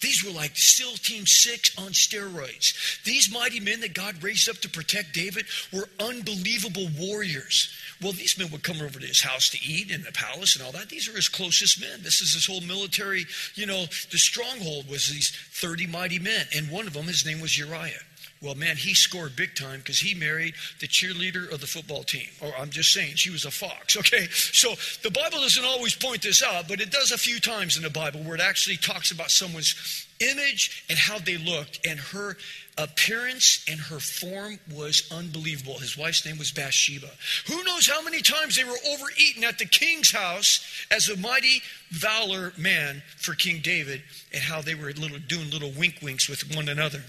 These 0.00 0.24
were 0.24 0.30
like 0.30 0.56
SEAL 0.56 0.96
Team 0.96 1.26
6 1.26 1.78
on 1.78 1.92
steroids. 1.92 3.02
These 3.04 3.32
mighty 3.32 3.60
men 3.60 3.80
that 3.80 3.94
God 3.94 4.22
raised 4.22 4.48
up 4.48 4.58
to 4.58 4.68
protect 4.68 5.14
David 5.14 5.46
were 5.72 5.88
unbelievable 5.98 6.88
warriors. 6.98 7.70
Well, 8.02 8.12
these 8.12 8.38
men 8.38 8.50
would 8.50 8.62
come 8.62 8.80
over 8.82 9.00
to 9.00 9.06
his 9.06 9.22
house 9.22 9.48
to 9.50 9.58
eat 9.58 9.90
in 9.90 10.02
the 10.02 10.12
palace 10.12 10.54
and 10.56 10.64
all 10.64 10.72
that. 10.72 10.88
These 10.88 11.08
are 11.08 11.16
his 11.16 11.28
closest 11.28 11.80
men. 11.80 12.02
This 12.02 12.20
is 12.20 12.34
his 12.34 12.46
whole 12.46 12.60
military, 12.60 13.26
you 13.54 13.66
know, 13.66 13.86
the 14.10 14.18
stronghold 14.18 14.88
was 14.88 15.08
these 15.08 15.30
30 15.52 15.86
mighty 15.86 16.18
men. 16.18 16.46
And 16.54 16.70
one 16.70 16.86
of 16.86 16.92
them, 16.92 17.04
his 17.04 17.24
name 17.24 17.40
was 17.40 17.58
Uriah. 17.58 18.02
Well, 18.42 18.54
man, 18.54 18.76
he 18.76 18.94
scored 18.94 19.34
big 19.34 19.54
time 19.54 19.78
because 19.78 19.98
he 19.98 20.14
married 20.14 20.54
the 20.80 20.86
cheerleader 20.86 21.50
of 21.50 21.60
the 21.60 21.66
football 21.66 22.02
team. 22.02 22.28
Or 22.42 22.52
I'm 22.58 22.70
just 22.70 22.92
saying, 22.92 23.14
she 23.14 23.30
was 23.30 23.44
a 23.44 23.50
fox, 23.50 23.96
okay? 23.98 24.26
So 24.30 24.74
the 25.02 25.10
Bible 25.10 25.38
doesn't 25.38 25.64
always 25.64 25.94
point 25.94 26.22
this 26.22 26.42
out, 26.42 26.68
but 26.68 26.80
it 26.80 26.90
does 26.90 27.12
a 27.12 27.18
few 27.18 27.40
times 27.40 27.76
in 27.76 27.82
the 27.82 27.90
Bible 27.90 28.20
where 28.20 28.34
it 28.34 28.40
actually 28.40 28.76
talks 28.76 29.10
about 29.10 29.30
someone's 29.30 30.06
image 30.20 30.84
and 30.88 30.98
how 30.98 31.18
they 31.18 31.38
looked. 31.38 31.86
And 31.86 31.98
her 31.98 32.36
appearance 32.78 33.64
and 33.70 33.80
her 33.80 33.98
form 33.98 34.58
was 34.74 35.10
unbelievable. 35.10 35.78
His 35.78 35.96
wife's 35.96 36.26
name 36.26 36.38
was 36.38 36.52
Bathsheba. 36.52 37.10
Who 37.46 37.64
knows 37.64 37.88
how 37.88 38.02
many 38.02 38.20
times 38.20 38.56
they 38.56 38.64
were 38.64 38.76
overeaten 38.86 39.44
at 39.44 39.58
the 39.58 39.64
king's 39.64 40.10
house 40.10 40.60
as 40.90 41.08
a 41.08 41.16
mighty 41.16 41.62
valor 41.90 42.52
man 42.58 43.02
for 43.16 43.34
King 43.34 43.60
David 43.62 44.02
and 44.32 44.42
how 44.42 44.60
they 44.60 44.74
were 44.74 44.92
little, 44.92 45.18
doing 45.26 45.50
little 45.50 45.72
wink 45.72 46.00
winks 46.02 46.28
with 46.28 46.54
one 46.54 46.68
another. 46.68 47.02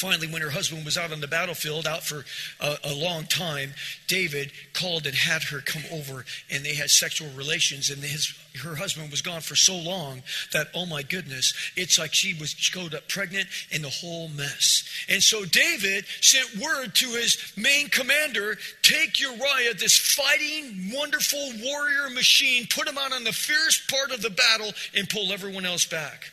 Finally, 0.00 0.28
when 0.28 0.40
her 0.40 0.48
husband 0.48 0.82
was 0.82 0.96
out 0.96 1.12
on 1.12 1.20
the 1.20 1.28
battlefield, 1.28 1.86
out 1.86 2.02
for 2.02 2.24
a, 2.58 2.78
a, 2.84 2.94
long 2.94 3.24
time, 3.24 3.74
David 4.08 4.50
called 4.72 5.04
and 5.04 5.14
had 5.14 5.42
her 5.42 5.60
come 5.60 5.82
over, 5.92 6.24
and 6.50 6.64
they 6.64 6.74
had 6.74 6.88
sexual 6.88 7.28
relations. 7.36 7.90
And 7.90 8.02
his 8.02 8.34
her 8.62 8.76
husband 8.76 9.10
was 9.10 9.20
gone 9.20 9.42
for 9.42 9.54
so 9.54 9.76
long 9.76 10.22
that 10.54 10.68
oh 10.74 10.86
my 10.86 11.02
goodness, 11.02 11.52
it's 11.76 11.98
like 11.98 12.14
she 12.14 12.32
was 12.32 12.48
showed 12.48 12.94
up 12.94 13.08
pregnant 13.08 13.46
and 13.70 13.84
the 13.84 13.90
whole 13.90 14.28
mess. 14.28 14.88
And 15.06 15.22
so 15.22 15.44
David 15.44 16.06
sent 16.22 16.56
word 16.56 16.94
to 16.94 17.06
his 17.10 17.36
main 17.58 17.90
commander: 17.90 18.56
take 18.80 19.20
Uriah, 19.20 19.74
this 19.74 19.98
fighting, 19.98 20.92
wonderful 20.94 21.52
warrior 21.62 22.08
machine, 22.08 22.66
put 22.70 22.88
him 22.88 22.96
out 22.96 23.12
on 23.12 23.24
the 23.24 23.32
fierce 23.32 23.86
part 23.86 24.12
of 24.12 24.22
the 24.22 24.30
battle, 24.30 24.72
and 24.96 25.10
pull 25.10 25.30
everyone 25.30 25.66
else 25.66 25.84
back. 25.84 26.30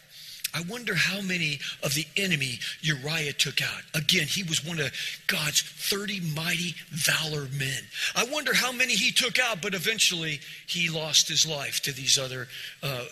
I 0.58 0.62
wonder 0.62 0.96
how 0.96 1.22
many 1.22 1.60
of 1.84 1.94
the 1.94 2.06
enemy 2.18 2.60
Uriah 2.82 3.34
took 3.34 3.62
out. 3.62 3.84
Again, 3.94 4.26
he 4.26 4.42
was 4.42 4.66
one 4.66 4.80
of 4.80 4.92
God's 5.28 5.62
30 5.62 6.20
mighty 6.34 6.74
valor 6.90 7.48
men. 7.60 7.84
I 8.16 8.26
wonder 8.26 8.56
how 8.56 8.72
many 8.72 8.96
he 8.96 9.12
took 9.12 9.38
out, 9.38 9.62
but 9.62 9.76
eventually 9.76 10.40
he 10.66 10.90
lost 10.90 11.28
his 11.28 11.46
life 11.48 11.82
to 11.82 11.92
these 11.92 12.18
other 12.18 12.48
uh, 12.82 13.06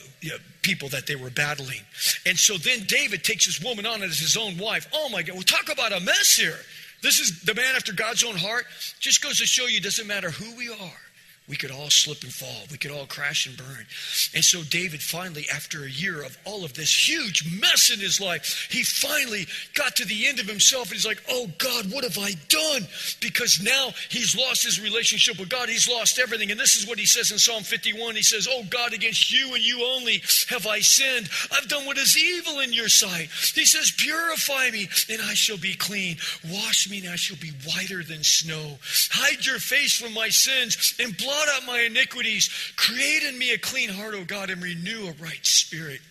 people 0.63 0.89
that 0.89 1.05
they 1.05 1.15
were 1.15 1.29
battling. 1.29 1.81
And 2.25 2.36
so 2.36 2.58
then 2.58 2.86
David 2.88 3.23
takes 3.23 3.45
this 3.45 3.62
woman 3.63 3.86
on 3.86 4.01
as 4.01 4.17
his 4.17 4.36
own 4.36 4.58
wife. 4.58 4.88
Oh 4.91 5.10
my 5.10 5.21
God, 5.21 5.36
well, 5.36 5.43
talk 5.43 5.71
about 5.71 5.93
a 5.93 5.99
mess 5.99 6.36
here. 6.36 6.58
This 7.03 7.19
is 7.19 7.41
the 7.41 7.53
man 7.53 7.75
after 7.75 7.93
God's 7.93 8.23
own 8.23 8.38
heart. 8.38 8.65
Just 8.99 9.21
goes 9.21 9.38
to 9.38 9.45
show 9.45 9.67
you, 9.67 9.81
doesn't 9.81 10.08
matter 10.08 10.31
who 10.31 10.55
we 10.55 10.69
are 10.69 11.04
we 11.47 11.55
could 11.55 11.69
all 11.69 11.91
slip 11.91 12.23
and 12.23 12.34
fall. 12.34 12.63
We 12.71 12.77
could 12.77 12.89
all 12.89 13.05
crash 13.05 13.45
and 13.45 13.55
burn. 13.55 13.86
And 14.34 14.43
so, 14.43 14.63
David 14.63 15.01
finally, 15.01 15.45
after 15.53 15.84
a 15.84 15.89
year 15.89 16.23
of 16.23 16.36
all 16.43 16.65
of 16.65 16.73
this 16.73 17.08
huge 17.08 17.45
mess 17.62 17.91
in 17.93 17.99
his 17.99 18.19
life, 18.19 18.67
he 18.71 18.84
finally 18.84 19.45
got 19.75 19.95
to 19.97 20.05
the 20.05 20.25
end 20.25 20.39
of 20.39 20.47
himself 20.47 20.88
and 20.88 20.93
he's 20.93 21.05
like, 21.05 21.21
Oh 21.29 21.47
God, 21.60 21.91
what 21.91 22.03
have 22.03 22.17
I 22.17 22.34
done? 22.49 22.88
Because 23.21 23.62
now 23.62 23.91
he's 24.10 24.36
lost 24.36 24.63
his 24.63 24.81
relationship 24.81 25.38
with 25.38 25.49
God. 25.49 25.69
He's 25.69 25.88
lost 25.88 26.17
everything. 26.17 26.49
And 26.49 26.60
this 26.60 26.75
is 26.75 26.88
what 26.88 26.97
he 26.97 27.05
says 27.05 27.29
in 27.29 27.38
Psalm 27.38 27.62
51. 27.62 28.15
He 28.15 28.23
says, 28.23 28.47
Oh 28.49 28.63
God, 28.71 28.93
against 28.93 29.31
you 29.31 29.53
and 29.53 29.63
you 29.63 29.86
only 29.86 30.23
have 30.49 30.65
I 30.65 30.79
sinned. 30.79 31.29
I've 31.51 31.69
done 31.69 31.86
what 31.86 31.99
is 31.99 32.17
evil 32.17 32.60
in 32.62 32.73
your 32.73 32.89
sight. 32.89 33.29
He 33.53 33.65
says, 33.65 33.93
Purify 33.95 34.71
me 34.71 34.89
and 35.12 35.21
I 35.21 35.36
shall 35.36 35.58
be 35.58 35.75
clean. 35.75 36.17
Wash 36.51 36.89
me 36.89 37.01
and 37.01 37.10
I 37.10 37.17
shall 37.17 37.38
be 37.38 37.51
whiter 37.67 38.03
than 38.03 38.23
snow. 38.23 38.79
Hide 39.12 39.45
your 39.45 39.60
face 39.60 39.95
from 39.95 40.15
my 40.15 40.29
sins 40.29 40.95
and 40.99 41.15
blood 41.15 41.35
blot 41.36 41.50
out 41.56 41.65
my 41.65 41.82
iniquities. 41.82 42.50
Create 42.76 43.24
in 43.24 43.38
me 43.38 43.52
a 43.52 43.58
clean 43.58 43.89
heart, 43.89 44.15
O 44.15 44.24
God, 44.24 44.50
and 44.50 44.62
renew 44.62 45.08
a 45.08 45.24
right 45.24 45.45
spirit 45.45 46.02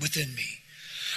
within 0.00 0.34
me. 0.34 0.46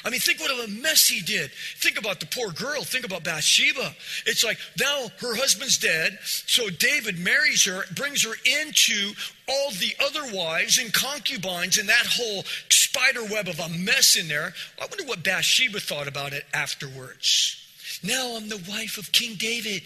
I 0.06 0.10
mean, 0.10 0.20
think 0.20 0.40
what 0.40 0.52
a 0.52 0.70
mess 0.70 1.08
he 1.08 1.22
did. 1.22 1.52
Think 1.78 1.98
about 1.98 2.20
the 2.20 2.28
poor 2.28 2.52
girl. 2.52 2.84
Think 2.84 3.04
about 3.04 3.24
Bathsheba. 3.24 3.96
It's 4.26 4.44
like 4.44 4.60
now 4.80 5.08
her 5.20 5.36
husband's 5.36 5.78
dead, 5.78 6.20
so 6.24 6.70
David 6.70 7.18
marries 7.18 7.66
her, 7.66 7.84
brings 7.96 8.24
her 8.24 8.36
into 8.46 9.14
all 9.50 9.72
the 9.72 9.96
other 10.06 10.36
wives 10.36 10.78
and 10.78 10.94
concubines 10.94 11.80
and 11.80 11.90
that 11.90 12.06
whole 12.06 12.44
spider 12.70 13.24
web 13.24 13.48
of 13.48 13.60
a 13.60 13.70
mess 13.70 14.16
in 14.16 14.28
there. 14.28 14.54
I 14.80 14.86
wonder 14.86 15.06
what 15.06 15.24
Bathsheba 15.24 15.80
thought 15.80 16.08
about 16.08 16.34
it 16.34 16.46
afterwards. 16.54 17.64
Now 18.04 18.36
I'm 18.38 18.50
the 18.50 18.64
wife 18.70 19.00
of 19.00 19.12
King 19.12 19.36
David. 19.36 19.82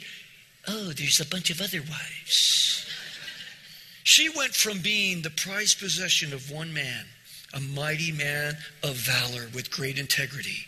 Oh, 0.67 0.91
there's 0.91 1.21
a 1.21 1.25
bunch 1.25 1.49
of 1.49 1.61
other 1.61 1.81
wives. 1.81 2.90
She 4.03 4.29
went 4.29 4.53
from 4.53 4.79
being 4.79 5.21
the 5.21 5.29
prized 5.29 5.79
possession 5.79 6.33
of 6.33 6.49
one 6.51 6.73
man, 6.73 7.05
a 7.53 7.59
mighty 7.59 8.11
man 8.11 8.57
of 8.83 8.95
valor 8.95 9.47
with 9.53 9.71
great 9.71 9.99
integrity, 9.99 10.67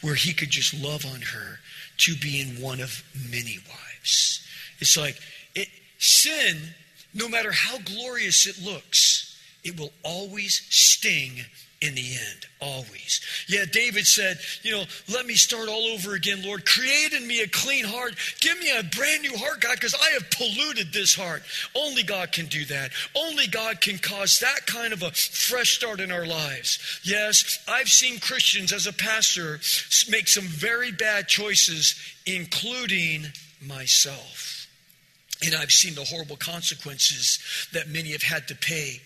where 0.00 0.14
he 0.14 0.32
could 0.32 0.50
just 0.50 0.74
love 0.74 1.04
on 1.04 1.20
her, 1.22 1.60
to 1.98 2.16
being 2.16 2.60
one 2.60 2.80
of 2.80 3.04
many 3.30 3.58
wives. 3.68 4.46
It's 4.78 4.96
like 4.96 5.18
it, 5.54 5.68
sin, 5.98 6.74
no 7.14 7.28
matter 7.28 7.52
how 7.52 7.78
glorious 7.78 8.46
it 8.46 8.60
looks, 8.60 9.38
it 9.62 9.78
will 9.78 9.92
always 10.02 10.62
sting 10.70 11.44
in 11.82 11.96
the 11.96 12.14
end, 12.14 12.46
always. 12.60 13.20
Yeah, 13.48 13.64
David 13.70 14.06
said, 14.06 14.38
You 14.62 14.70
know, 14.70 14.84
let 15.12 15.26
me 15.26 15.34
start 15.34 15.68
all 15.68 15.86
over 15.88 16.14
again, 16.14 16.42
Lord. 16.44 16.64
Create 16.64 17.12
in 17.12 17.26
me 17.26 17.40
a 17.42 17.48
clean 17.48 17.84
heart. 17.84 18.14
Give 18.40 18.56
me 18.60 18.70
a 18.70 18.84
brand 18.84 19.22
new 19.22 19.36
heart, 19.36 19.60
God, 19.60 19.74
because 19.74 19.94
I 19.94 20.10
have 20.10 20.30
polluted 20.30 20.92
this 20.92 21.12
heart. 21.12 21.42
Only 21.74 22.04
God 22.04 22.30
can 22.30 22.46
do 22.46 22.64
that. 22.66 22.92
Only 23.16 23.48
God 23.48 23.80
can 23.80 23.98
cause 23.98 24.38
that 24.38 24.64
kind 24.66 24.92
of 24.92 25.02
a 25.02 25.10
fresh 25.10 25.76
start 25.76 25.98
in 25.98 26.12
our 26.12 26.24
lives. 26.24 27.00
Yes, 27.02 27.58
I've 27.66 27.88
seen 27.88 28.20
Christians 28.20 28.72
as 28.72 28.86
a 28.86 28.92
pastor 28.92 29.58
make 30.08 30.28
some 30.28 30.44
very 30.44 30.92
bad 30.92 31.26
choices, 31.26 31.96
including 32.26 33.26
myself. 33.60 34.68
And 35.44 35.56
I've 35.56 35.72
seen 35.72 35.96
the 35.96 36.04
horrible 36.04 36.36
consequences 36.36 37.40
that 37.72 37.88
many 37.88 38.12
have 38.12 38.22
had 38.22 38.46
to 38.48 38.54
pay 38.54 39.00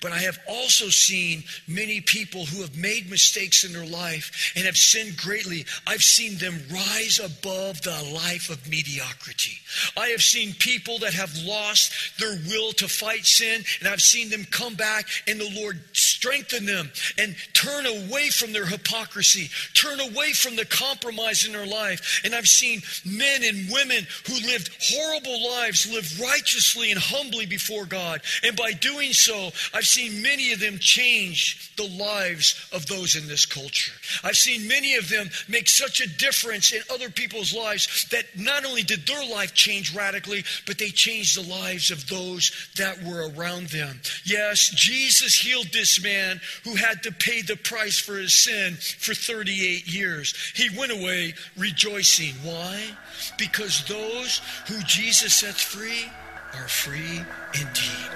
but 0.00 0.12
I 0.12 0.18
have 0.18 0.38
also 0.48 0.88
seen 0.88 1.44
many 1.66 2.00
people 2.00 2.44
who 2.46 2.62
have 2.62 2.76
made 2.76 3.10
mistakes 3.10 3.64
in 3.64 3.72
their 3.72 3.86
life 3.86 4.52
and 4.56 4.64
have 4.66 4.76
sinned 4.76 5.16
greatly. 5.16 5.64
I've 5.86 6.02
seen 6.02 6.38
them 6.38 6.60
rise 6.72 7.20
above 7.22 7.82
the 7.82 8.10
life 8.14 8.50
of 8.50 8.68
mediocrity. 8.68 9.58
I 9.96 10.08
have 10.08 10.22
seen 10.22 10.54
people 10.54 10.98
that 11.00 11.14
have 11.14 11.36
lost 11.44 12.18
their 12.18 12.38
will 12.48 12.72
to 12.72 12.88
fight 12.88 13.24
sin, 13.24 13.64
and 13.80 13.88
I've 13.88 14.00
seen 14.00 14.30
them 14.30 14.46
come 14.50 14.74
back 14.74 15.06
and 15.26 15.40
the 15.40 15.50
Lord 15.60 15.80
strengthen 16.18 16.66
them 16.66 16.90
and 17.16 17.36
turn 17.52 17.86
away 17.86 18.28
from 18.28 18.52
their 18.52 18.66
hypocrisy, 18.66 19.48
turn 19.74 20.00
away 20.00 20.32
from 20.32 20.56
the 20.56 20.64
compromise 20.64 21.46
in 21.46 21.52
their 21.52 21.66
life. 21.66 22.20
And 22.24 22.34
I've 22.34 22.46
seen 22.46 22.82
men 23.04 23.42
and 23.44 23.70
women 23.70 24.04
who 24.26 24.34
lived 24.34 24.70
horrible 24.80 25.48
lives 25.48 25.90
live 25.92 26.20
righteously 26.20 26.90
and 26.90 27.00
humbly 27.00 27.46
before 27.46 27.86
God. 27.86 28.20
And 28.42 28.56
by 28.56 28.72
doing 28.72 29.12
so, 29.12 29.50
I've 29.72 29.84
seen 29.84 30.22
many 30.22 30.52
of 30.52 30.58
them 30.58 30.78
change 30.78 31.72
the 31.76 31.88
lives 31.88 32.68
of 32.72 32.86
those 32.86 33.14
in 33.14 33.28
this 33.28 33.46
culture. 33.46 33.92
I've 34.24 34.36
seen 34.36 34.66
many 34.66 34.96
of 34.96 35.08
them 35.08 35.30
make 35.48 35.68
such 35.68 36.00
a 36.00 36.18
difference 36.18 36.72
in 36.72 36.82
other 36.92 37.10
people's 37.10 37.54
lives 37.54 38.06
that 38.10 38.24
not 38.36 38.64
only 38.64 38.82
did 38.82 39.06
their 39.06 39.24
life 39.30 39.54
change 39.54 39.94
radically, 39.94 40.42
but 40.66 40.78
they 40.78 40.88
changed 40.88 41.36
the 41.36 41.48
lives 41.48 41.92
of 41.92 42.08
those 42.08 42.50
that 42.76 43.00
were 43.04 43.30
around 43.30 43.68
them. 43.68 44.00
Yes, 44.24 44.70
Jesus 44.74 45.36
healed 45.36 45.68
this 45.72 46.02
man 46.02 46.07
man 46.08 46.40
who 46.64 46.74
had 46.74 47.02
to 47.02 47.12
pay 47.12 47.42
the 47.42 47.56
price 47.56 47.98
for 47.98 48.16
his 48.16 48.32
sin 48.32 48.74
for 48.74 49.14
38 49.14 49.92
years. 49.92 50.34
He 50.54 50.68
went 50.78 50.92
away 50.92 51.34
rejoicing. 51.56 52.34
Why? 52.42 52.80
Because 53.36 53.84
those 53.86 54.40
who 54.66 54.80
Jesus 54.84 55.34
sets 55.34 55.62
free 55.62 56.10
are 56.54 56.68
free 56.68 57.20
indeed. 57.54 58.08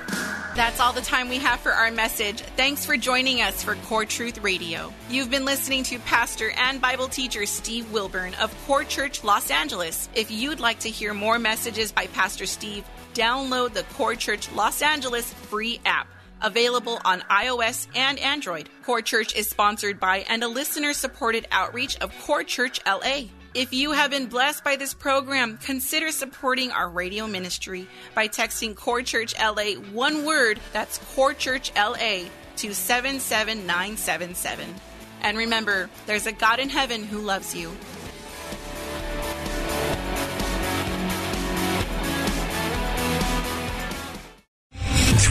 That's 0.54 0.80
all 0.80 0.92
the 0.92 1.02
time 1.02 1.28
we 1.28 1.38
have 1.38 1.60
for 1.60 1.72
our 1.72 1.90
message. 1.90 2.40
Thanks 2.56 2.84
for 2.84 2.96
joining 2.96 3.40
us 3.40 3.62
for 3.62 3.74
Core 3.86 4.04
Truth 4.04 4.38
Radio. 4.38 4.92
You've 5.10 5.30
been 5.30 5.44
listening 5.44 5.82
to 5.84 5.98
Pastor 6.00 6.50
and 6.56 6.80
Bible 6.80 7.08
teacher 7.08 7.46
Steve 7.46 7.90
Wilburn 7.92 8.34
of 8.34 8.54
Core 8.66 8.84
Church 8.84 9.24
Los 9.24 9.50
Angeles. 9.50 10.08
If 10.14 10.30
you'd 10.30 10.60
like 10.60 10.80
to 10.80 10.90
hear 10.90 11.14
more 11.14 11.38
messages 11.38 11.92
by 11.92 12.06
Pastor 12.06 12.46
Steve, 12.46 12.84
download 13.14 13.74
the 13.74 13.84
Core 13.94 14.14
Church 14.14 14.50
Los 14.52 14.82
Angeles 14.82 15.32
free 15.34 15.80
app. 15.84 16.06
Available 16.42 17.00
on 17.04 17.20
iOS 17.22 17.86
and 17.94 18.18
Android. 18.18 18.68
Core 18.84 19.00
Church 19.00 19.34
is 19.34 19.48
sponsored 19.48 20.00
by 20.00 20.18
and 20.28 20.42
a 20.42 20.48
listener 20.48 20.92
supported 20.92 21.46
outreach 21.50 21.96
of 22.00 22.12
Core 22.22 22.44
Church 22.44 22.80
LA. 22.84 23.28
If 23.54 23.72
you 23.72 23.92
have 23.92 24.10
been 24.10 24.26
blessed 24.26 24.64
by 24.64 24.76
this 24.76 24.94
program, 24.94 25.58
consider 25.58 26.10
supporting 26.10 26.72
our 26.72 26.88
radio 26.88 27.26
ministry 27.26 27.86
by 28.14 28.26
texting 28.26 28.74
Core 28.74 29.02
Church 29.02 29.34
LA 29.38 29.74
one 29.92 30.24
word, 30.24 30.58
that's 30.72 30.98
Core 31.14 31.34
Church 31.34 31.70
LA, 31.76 32.24
to 32.56 32.74
77977. 32.74 34.74
And 35.20 35.38
remember, 35.38 35.88
there's 36.06 36.26
a 36.26 36.32
God 36.32 36.58
in 36.58 36.70
heaven 36.70 37.04
who 37.04 37.20
loves 37.20 37.54
you. 37.54 37.70